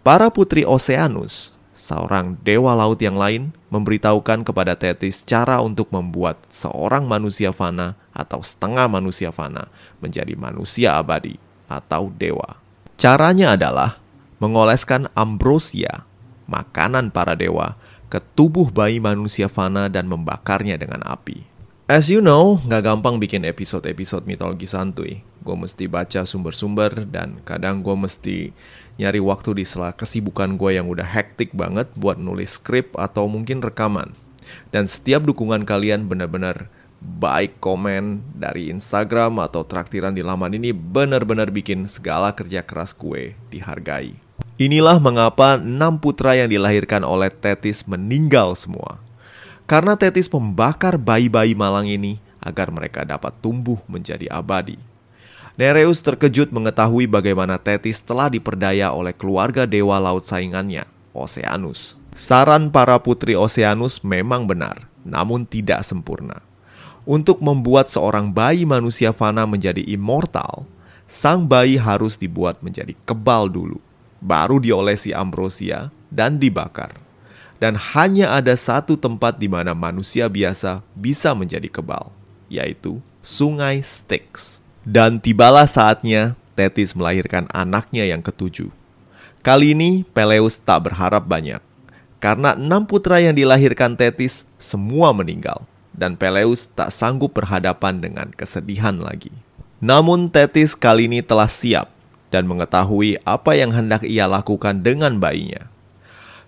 Para 0.00 0.32
putri 0.32 0.64
Oceanus, 0.64 1.52
seorang 1.76 2.40
dewa 2.40 2.72
laut 2.72 2.96
yang 3.04 3.20
lain, 3.20 3.52
memberitahukan 3.68 4.40
kepada 4.40 4.72
Tetis 4.72 5.20
cara 5.20 5.60
untuk 5.60 5.92
membuat 5.92 6.40
seorang 6.48 7.04
manusia 7.04 7.52
fana 7.52 7.92
atau 8.16 8.40
setengah 8.40 8.88
manusia 8.88 9.28
fana 9.28 9.68
menjadi 10.00 10.32
manusia 10.32 10.96
abadi 10.96 11.36
atau 11.68 12.08
dewa. 12.08 12.56
Caranya 12.96 13.52
adalah 13.52 14.00
mengoleskan 14.40 15.12
ambrosia, 15.12 16.08
makanan 16.48 17.12
para 17.12 17.36
dewa, 17.36 17.76
ke 18.08 18.16
tubuh 18.32 18.72
bayi 18.72 18.96
manusia 18.96 19.52
fana 19.52 19.92
dan 19.92 20.08
membakarnya 20.08 20.80
dengan 20.80 21.04
api. 21.04 21.57
As 21.88 22.12
you 22.12 22.20
know, 22.20 22.60
nggak 22.68 22.84
gampang 22.84 23.16
bikin 23.16 23.48
episode-episode 23.48 24.28
mitologi 24.28 24.68
santuy. 24.68 25.24
Gue 25.40 25.56
mesti 25.56 25.88
baca 25.88 26.20
sumber-sumber 26.20 27.08
dan 27.08 27.40
kadang 27.48 27.80
gue 27.80 27.96
mesti 27.96 28.52
nyari 29.00 29.24
waktu 29.24 29.56
di 29.56 29.64
sela 29.64 29.96
kesibukan 29.96 30.60
gue 30.60 30.76
yang 30.76 30.84
udah 30.84 31.08
hektik 31.08 31.56
banget 31.56 31.88
buat 31.96 32.20
nulis 32.20 32.60
skrip 32.60 32.92
atau 32.92 33.24
mungkin 33.24 33.64
rekaman. 33.64 34.12
Dan 34.68 34.84
setiap 34.84 35.24
dukungan 35.24 35.64
kalian 35.64 36.04
benar-benar 36.12 36.68
baik 37.00 37.56
komen 37.56 38.20
dari 38.36 38.68
Instagram 38.68 39.40
atau 39.40 39.64
traktiran 39.64 40.12
di 40.12 40.20
laman 40.20 40.60
ini 40.60 40.76
benar-benar 40.76 41.48
bikin 41.48 41.88
segala 41.88 42.36
kerja 42.36 42.60
keras 42.60 42.92
gue 42.92 43.32
dihargai. 43.48 44.12
Inilah 44.60 45.00
mengapa 45.00 45.56
enam 45.56 45.96
putra 45.96 46.36
yang 46.36 46.52
dilahirkan 46.52 47.00
oleh 47.00 47.32
Tetis 47.32 47.88
meninggal 47.88 48.52
semua. 48.52 49.07
Karena 49.68 50.00
Tetis 50.00 50.32
membakar 50.32 50.96
bayi-bayi 50.96 51.52
malang 51.52 51.84
ini 51.84 52.16
agar 52.40 52.72
mereka 52.72 53.04
dapat 53.04 53.36
tumbuh 53.44 53.76
menjadi 53.84 54.24
abadi. 54.32 54.80
Nereus 55.60 56.00
terkejut 56.00 56.48
mengetahui 56.48 57.04
bagaimana 57.04 57.60
Tetis 57.60 58.00
telah 58.00 58.32
diperdaya 58.32 58.88
oleh 58.96 59.12
keluarga 59.12 59.68
dewa 59.68 60.00
laut 60.00 60.24
saingannya, 60.24 60.88
Oceanus. 61.12 62.00
Saran 62.16 62.72
para 62.72 62.96
putri 62.96 63.36
Oceanus 63.36 64.00
memang 64.00 64.48
benar, 64.48 64.88
namun 65.04 65.44
tidak 65.44 65.84
sempurna. 65.84 66.40
Untuk 67.04 67.44
membuat 67.44 67.92
seorang 67.92 68.32
bayi 68.32 68.64
manusia 68.64 69.12
fana 69.12 69.44
menjadi 69.44 69.84
immortal, 69.84 70.64
sang 71.04 71.44
bayi 71.44 71.76
harus 71.76 72.16
dibuat 72.16 72.64
menjadi 72.64 72.96
kebal 73.04 73.52
dulu, 73.52 73.76
baru 74.24 74.64
diolesi 74.64 75.12
ambrosia 75.12 75.92
dan 76.08 76.40
dibakar. 76.40 77.07
Dan 77.58 77.74
hanya 77.74 78.38
ada 78.38 78.54
satu 78.54 78.94
tempat 78.94 79.34
di 79.34 79.50
mana 79.50 79.74
manusia 79.74 80.30
biasa 80.30 80.82
bisa 80.94 81.34
menjadi 81.34 81.66
kebal, 81.66 82.14
yaitu 82.46 83.02
Sungai 83.18 83.82
Styx. 83.82 84.62
Dan 84.86 85.18
tibalah 85.18 85.66
saatnya 85.66 86.38
Tetis 86.54 86.94
melahirkan 86.94 87.50
anaknya 87.50 88.06
yang 88.06 88.22
ketujuh. 88.22 88.70
Kali 89.42 89.74
ini 89.74 90.02
Peleus 90.02 90.58
tak 90.58 90.90
berharap 90.90 91.26
banyak, 91.26 91.62
karena 92.18 92.54
enam 92.54 92.86
putra 92.86 93.22
yang 93.22 93.34
dilahirkan 93.34 93.94
Tetis 93.94 94.46
semua 94.58 95.14
meninggal 95.14 95.66
dan 95.98 96.14
Peleus 96.14 96.70
tak 96.78 96.94
sanggup 96.94 97.34
berhadapan 97.34 97.98
dengan 97.98 98.30
kesedihan 98.30 99.02
lagi. 99.02 99.34
Namun 99.82 100.30
Tetis 100.30 100.78
kali 100.78 101.10
ini 101.10 101.22
telah 101.22 101.50
siap 101.50 101.90
dan 102.30 102.46
mengetahui 102.46 103.18
apa 103.26 103.58
yang 103.58 103.74
hendak 103.74 104.06
ia 104.06 104.30
lakukan 104.30 104.82
dengan 104.82 105.18
bayinya. 105.18 105.66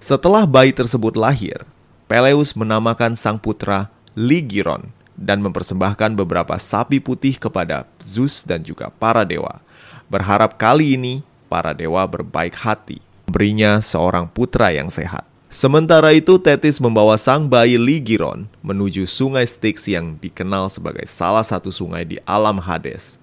Setelah 0.01 0.49
bayi 0.49 0.73
tersebut 0.73 1.13
lahir, 1.13 1.69
Peleus 2.09 2.57
menamakan 2.57 3.13
sang 3.13 3.37
putra 3.37 3.93
Ligiron 4.17 4.89
dan 5.13 5.45
mempersembahkan 5.45 6.17
beberapa 6.17 6.57
sapi 6.57 7.05
putih 7.05 7.37
kepada 7.37 7.85
Zeus 8.01 8.41
dan 8.41 8.65
juga 8.65 8.89
para 8.89 9.29
dewa. 9.29 9.61
Berharap 10.09 10.57
kali 10.57 10.97
ini 10.97 11.21
para 11.53 11.77
dewa 11.77 12.01
berbaik 12.09 12.57
hati, 12.57 13.05
memberinya 13.29 13.77
seorang 13.85 14.25
putra 14.25 14.73
yang 14.73 14.89
sehat. 14.89 15.29
Sementara 15.53 16.17
itu, 16.17 16.41
Tetis 16.41 16.81
membawa 16.81 17.21
sang 17.21 17.45
bayi 17.45 17.77
Ligiron 17.77 18.49
menuju 18.65 19.05
sungai 19.05 19.45
Styx 19.45 19.85
yang 19.85 20.17
dikenal 20.17 20.73
sebagai 20.73 21.05
salah 21.13 21.45
satu 21.45 21.69
sungai 21.69 22.09
di 22.09 22.17
alam 22.25 22.57
Hades. 22.57 23.21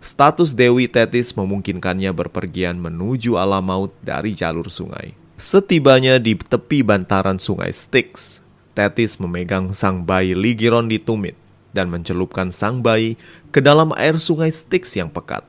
Status 0.00 0.56
Dewi 0.56 0.88
Tetis 0.88 1.36
memungkinkannya 1.36 2.16
berpergian 2.16 2.80
menuju 2.80 3.36
alam 3.36 3.68
maut 3.68 3.92
dari 4.00 4.32
jalur 4.32 4.72
sungai. 4.72 5.27
Setibanya 5.38 6.18
di 6.18 6.34
tepi 6.34 6.82
bantaran 6.82 7.38
sungai 7.38 7.70
Styx, 7.70 8.42
Tetis 8.74 9.22
memegang 9.22 9.70
sang 9.70 10.02
bayi 10.02 10.34
Ligiron 10.34 10.90
di 10.90 10.98
tumit 10.98 11.38
dan 11.70 11.94
mencelupkan 11.94 12.50
sang 12.50 12.82
bayi 12.82 13.14
ke 13.54 13.62
dalam 13.62 13.94
air 13.94 14.18
sungai 14.18 14.50
Styx 14.50 14.98
yang 14.98 15.06
pekat. 15.06 15.46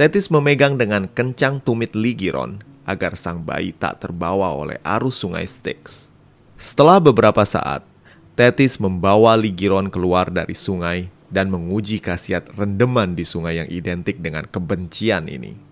Tetis 0.00 0.32
memegang 0.32 0.80
dengan 0.80 1.12
kencang 1.12 1.60
tumit 1.60 1.92
Ligiron 1.92 2.64
agar 2.88 3.20
sang 3.20 3.44
bayi 3.44 3.76
tak 3.76 4.00
terbawa 4.00 4.56
oleh 4.56 4.80
arus 4.80 5.20
sungai 5.20 5.44
Styx. 5.44 6.08
Setelah 6.56 6.96
beberapa 6.96 7.44
saat, 7.44 7.84
Tetis 8.32 8.80
membawa 8.80 9.36
Ligiron 9.36 9.92
keluar 9.92 10.32
dari 10.32 10.56
sungai 10.56 11.12
dan 11.28 11.52
menguji 11.52 12.00
khasiat 12.00 12.48
rendeman 12.56 13.12
di 13.12 13.28
sungai 13.28 13.60
yang 13.60 13.68
identik 13.68 14.24
dengan 14.24 14.48
kebencian 14.48 15.28
ini. 15.28 15.65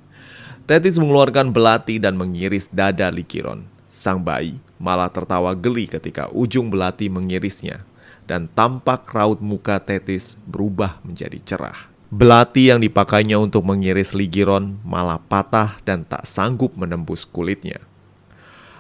Tetis 0.65 0.97
mengeluarkan 0.97 1.53
belati 1.53 2.01
dan 2.01 2.17
mengiris 2.17 2.73
dada 2.73 3.13
Ligiron. 3.13 3.69
Sang 3.85 4.25
bayi 4.25 4.57
malah 4.81 5.13
tertawa 5.13 5.53
geli 5.53 5.85
ketika 5.85 6.33
ujung 6.33 6.73
belati 6.73 7.13
mengirisnya, 7.13 7.85
dan 8.25 8.49
tampak 8.49 9.05
raut 9.13 9.45
muka 9.45 9.77
Tetis 9.77 10.41
berubah 10.49 11.05
menjadi 11.05 11.37
cerah. 11.45 11.93
Belati 12.09 12.73
yang 12.73 12.81
dipakainya 12.81 13.37
untuk 13.37 13.61
mengiris 13.61 14.17
Ligiron 14.17 14.81
malah 14.81 15.21
patah 15.21 15.77
dan 15.85 16.01
tak 16.01 16.25
sanggup 16.25 16.73
menembus 16.81 17.29
kulitnya. 17.29 17.85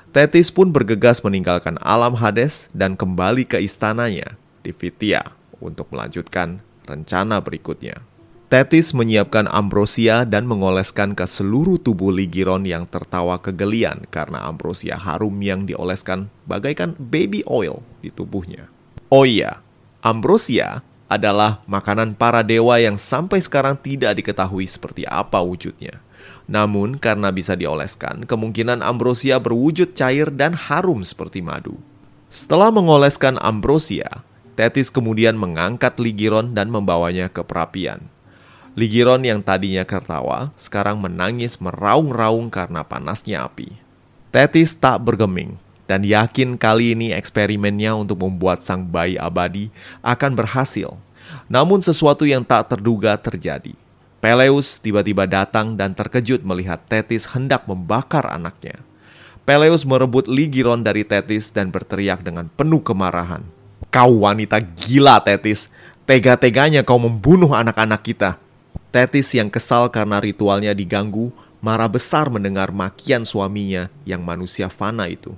Tetis 0.08 0.48
pun 0.48 0.72
bergegas 0.72 1.20
meninggalkan 1.20 1.76
alam 1.84 2.16
Hades 2.16 2.72
dan 2.72 2.96
kembali 2.96 3.44
ke 3.44 3.60
istananya 3.60 4.40
di 4.64 4.72
Vitia 4.72 5.36
untuk 5.60 5.92
melanjutkan 5.92 6.64
rencana 6.88 7.44
berikutnya. 7.44 8.13
Tetis 8.54 8.94
menyiapkan 8.94 9.50
ambrosia 9.50 10.22
dan 10.22 10.46
mengoleskan 10.46 11.18
ke 11.18 11.26
seluruh 11.26 11.74
tubuh 11.74 12.14
Ligiron 12.14 12.62
yang 12.62 12.86
tertawa 12.86 13.42
kegelian 13.42 14.06
karena 14.14 14.46
ambrosia 14.46 14.94
harum 14.94 15.42
yang 15.42 15.66
dioleskan 15.66 16.30
bagaikan 16.46 16.94
baby 16.94 17.42
oil 17.50 17.82
di 17.98 18.14
tubuhnya. 18.14 18.70
Oh 19.10 19.26
iya, 19.26 19.58
ambrosia 20.06 20.86
adalah 21.10 21.66
makanan 21.66 22.14
para 22.14 22.46
dewa 22.46 22.78
yang 22.78 22.94
sampai 22.94 23.42
sekarang 23.42 23.74
tidak 23.74 24.22
diketahui 24.22 24.70
seperti 24.70 25.02
apa 25.02 25.42
wujudnya. 25.42 25.98
Namun 26.46 27.02
karena 27.02 27.34
bisa 27.34 27.58
dioleskan, 27.58 28.22
kemungkinan 28.22 28.86
ambrosia 28.86 29.42
berwujud 29.42 29.98
cair 29.98 30.30
dan 30.30 30.54
harum 30.54 31.02
seperti 31.02 31.42
madu. 31.42 31.74
Setelah 32.30 32.70
mengoleskan 32.70 33.34
ambrosia, 33.42 34.22
Tetis 34.54 34.94
kemudian 34.94 35.34
mengangkat 35.34 35.98
Ligiron 35.98 36.54
dan 36.54 36.70
membawanya 36.70 37.26
ke 37.26 37.42
perapian. 37.42 38.13
Ligiron 38.74 39.22
yang 39.22 39.38
tadinya 39.38 39.86
tertawa, 39.86 40.50
sekarang 40.58 40.98
menangis 40.98 41.62
meraung-raung 41.62 42.50
karena 42.50 42.82
panasnya 42.82 43.46
api. 43.46 43.70
Tetis 44.34 44.74
tak 44.74 44.98
bergeming 45.06 45.54
dan 45.86 46.02
yakin 46.02 46.58
kali 46.58 46.98
ini 46.98 47.14
eksperimennya 47.14 47.94
untuk 47.94 48.26
membuat 48.26 48.66
sang 48.66 48.82
bayi 48.82 49.14
abadi 49.14 49.70
akan 50.02 50.34
berhasil. 50.34 50.90
Namun 51.46 51.86
sesuatu 51.86 52.26
yang 52.26 52.42
tak 52.42 52.74
terduga 52.74 53.14
terjadi. 53.14 53.78
Peleus 54.18 54.82
tiba-tiba 54.82 55.30
datang 55.30 55.78
dan 55.78 55.94
terkejut 55.94 56.42
melihat 56.42 56.82
Tetis 56.90 57.30
hendak 57.30 57.70
membakar 57.70 58.26
anaknya. 58.26 58.82
Peleus 59.46 59.86
merebut 59.86 60.26
Ligiron 60.26 60.82
dari 60.82 61.06
Tetis 61.06 61.52
dan 61.52 61.70
berteriak 61.70 62.26
dengan 62.26 62.50
penuh 62.50 62.82
kemarahan. 62.82 63.46
Kau 63.92 64.26
wanita 64.26 64.58
gila 64.58 65.22
Tetis, 65.22 65.70
tega-teganya 66.08 66.82
kau 66.82 66.98
membunuh 66.98 67.54
anak-anak 67.54 68.02
kita. 68.02 68.42
Tetis 68.94 69.34
yang 69.34 69.50
kesal 69.50 69.90
karena 69.90 70.22
ritualnya 70.22 70.70
diganggu, 70.70 71.34
marah 71.58 71.90
besar 71.90 72.30
mendengar 72.30 72.70
makian 72.70 73.26
suaminya 73.26 73.90
yang 74.06 74.22
manusia 74.22 74.70
fana 74.70 75.10
itu. 75.10 75.34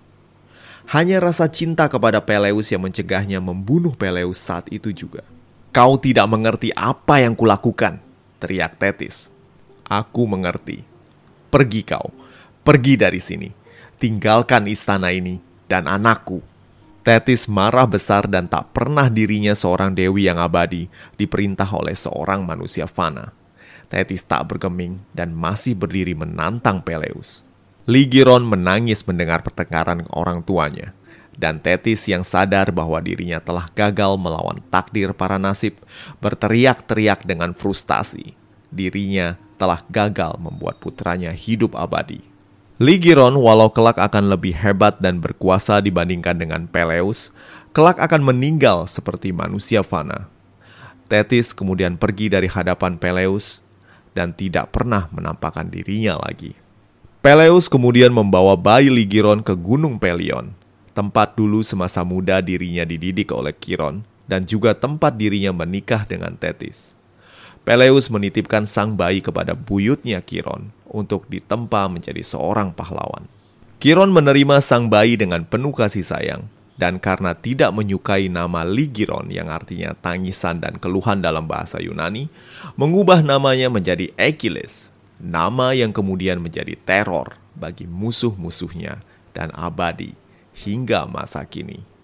Hanya 0.84 1.24
rasa 1.24 1.48
cinta 1.48 1.88
kepada 1.88 2.20
Peleus 2.20 2.68
yang 2.68 2.84
mencegahnya 2.84 3.40
membunuh 3.40 3.96
Peleus 3.96 4.36
saat 4.36 4.68
itu 4.68 4.92
juga. 4.92 5.24
Kau 5.72 5.96
tidak 5.96 6.28
mengerti 6.28 6.68
apa 6.76 7.24
yang 7.24 7.32
kulakukan, 7.32 7.96
teriak 8.44 8.76
Tetis. 8.76 9.32
Aku 9.88 10.28
mengerti. 10.28 10.84
Pergi 11.48 11.80
kau, 11.80 12.12
pergi 12.60 13.00
dari 13.00 13.24
sini. 13.24 13.48
Tinggalkan 13.96 14.68
istana 14.68 15.16
ini 15.16 15.40
dan 15.64 15.88
anakku. 15.88 16.44
Tetis 17.00 17.48
marah 17.48 17.88
besar 17.88 18.28
dan 18.28 18.52
tak 18.52 18.76
pernah 18.76 19.08
dirinya 19.08 19.56
seorang 19.56 19.96
dewi 19.96 20.28
yang 20.28 20.36
abadi 20.36 20.92
diperintah 21.16 21.72
oleh 21.72 21.96
seorang 21.96 22.44
manusia 22.44 22.84
fana. 22.84 23.45
Tetis 23.86 24.26
tak 24.26 24.50
bergeming 24.50 24.98
dan 25.14 25.30
masih 25.30 25.78
berdiri 25.78 26.12
menantang 26.18 26.82
Peleus. 26.82 27.46
Ligiron 27.86 28.42
menangis 28.42 29.06
mendengar 29.06 29.46
pertengkaran 29.46 30.02
orang 30.10 30.42
tuanya, 30.42 30.90
dan 31.38 31.62
Tetis 31.62 32.02
yang 32.10 32.26
sadar 32.26 32.74
bahwa 32.74 32.98
dirinya 32.98 33.38
telah 33.38 33.70
gagal 33.78 34.18
melawan 34.18 34.58
takdir 34.74 35.14
para 35.14 35.38
nasib, 35.38 35.78
berteriak-teriak 36.18 37.22
dengan 37.22 37.54
frustasi. 37.54 38.34
Dirinya 38.74 39.38
telah 39.54 39.86
gagal 39.86 40.34
membuat 40.42 40.82
putranya 40.82 41.30
hidup 41.30 41.78
abadi. 41.78 42.26
Ligiron 42.82 43.38
walau 43.38 43.72
kelak 43.72 43.96
akan 43.96 44.28
lebih 44.28 44.52
hebat 44.52 45.00
dan 45.00 45.22
berkuasa 45.22 45.80
dibandingkan 45.80 46.36
dengan 46.36 46.66
Peleus, 46.68 47.32
kelak 47.70 48.02
akan 48.02 48.34
meninggal 48.34 48.84
seperti 48.90 49.30
manusia 49.30 49.80
fana. 49.86 50.28
Tetis 51.06 51.54
kemudian 51.54 51.94
pergi 51.94 52.28
dari 52.28 52.50
hadapan 52.50 52.98
Peleus 52.98 53.62
dan 54.16 54.32
tidak 54.32 54.72
pernah 54.72 55.12
menampakkan 55.12 55.68
dirinya 55.68 56.16
lagi. 56.16 56.56
Peleus 57.20 57.68
kemudian 57.68 58.08
membawa 58.08 58.56
bayi 58.56 58.88
Ligiron 58.88 59.44
ke 59.44 59.52
Gunung 59.52 60.00
Pelion, 60.00 60.56
tempat 60.96 61.36
dulu 61.36 61.60
semasa 61.60 62.00
muda 62.00 62.40
dirinya 62.40 62.88
dididik 62.88 63.28
oleh 63.36 63.52
Kiron 63.52 64.08
dan 64.24 64.48
juga 64.48 64.72
tempat 64.72 65.20
dirinya 65.20 65.52
menikah 65.52 66.08
dengan 66.08 66.32
Tetis. 66.40 66.96
Peleus 67.66 68.08
menitipkan 68.08 68.64
sang 68.64 68.96
bayi 68.96 69.20
kepada 69.20 69.52
buyutnya 69.52 70.22
Kiron 70.24 70.72
untuk 70.86 71.26
ditempa 71.26 71.90
menjadi 71.90 72.22
seorang 72.22 72.72
pahlawan. 72.72 73.26
Kiron 73.82 74.14
menerima 74.14 74.62
sang 74.64 74.88
bayi 74.88 75.18
dengan 75.20 75.44
penuh 75.44 75.74
kasih 75.74 76.06
sayang, 76.06 76.48
dan 76.76 77.00
karena 77.00 77.32
tidak 77.32 77.72
menyukai 77.72 78.28
nama 78.28 78.62
Ligiron 78.62 79.32
yang 79.32 79.48
artinya 79.48 79.96
tangisan 79.96 80.60
dan 80.60 80.76
keluhan 80.76 81.24
dalam 81.24 81.48
bahasa 81.48 81.80
Yunani, 81.80 82.28
mengubah 82.76 83.24
namanya 83.24 83.72
menjadi 83.72 84.12
Achilles 84.20 84.92
nama 85.16 85.72
yang 85.72 85.96
kemudian 85.96 86.36
menjadi 86.40 86.76
teror 86.84 87.40
bagi 87.56 87.88
musuh-musuhnya 87.88 89.00
dan 89.32 89.48
abadi 89.56 90.12
hingga 90.52 91.08
masa 91.08 91.44
kini. 91.48 91.95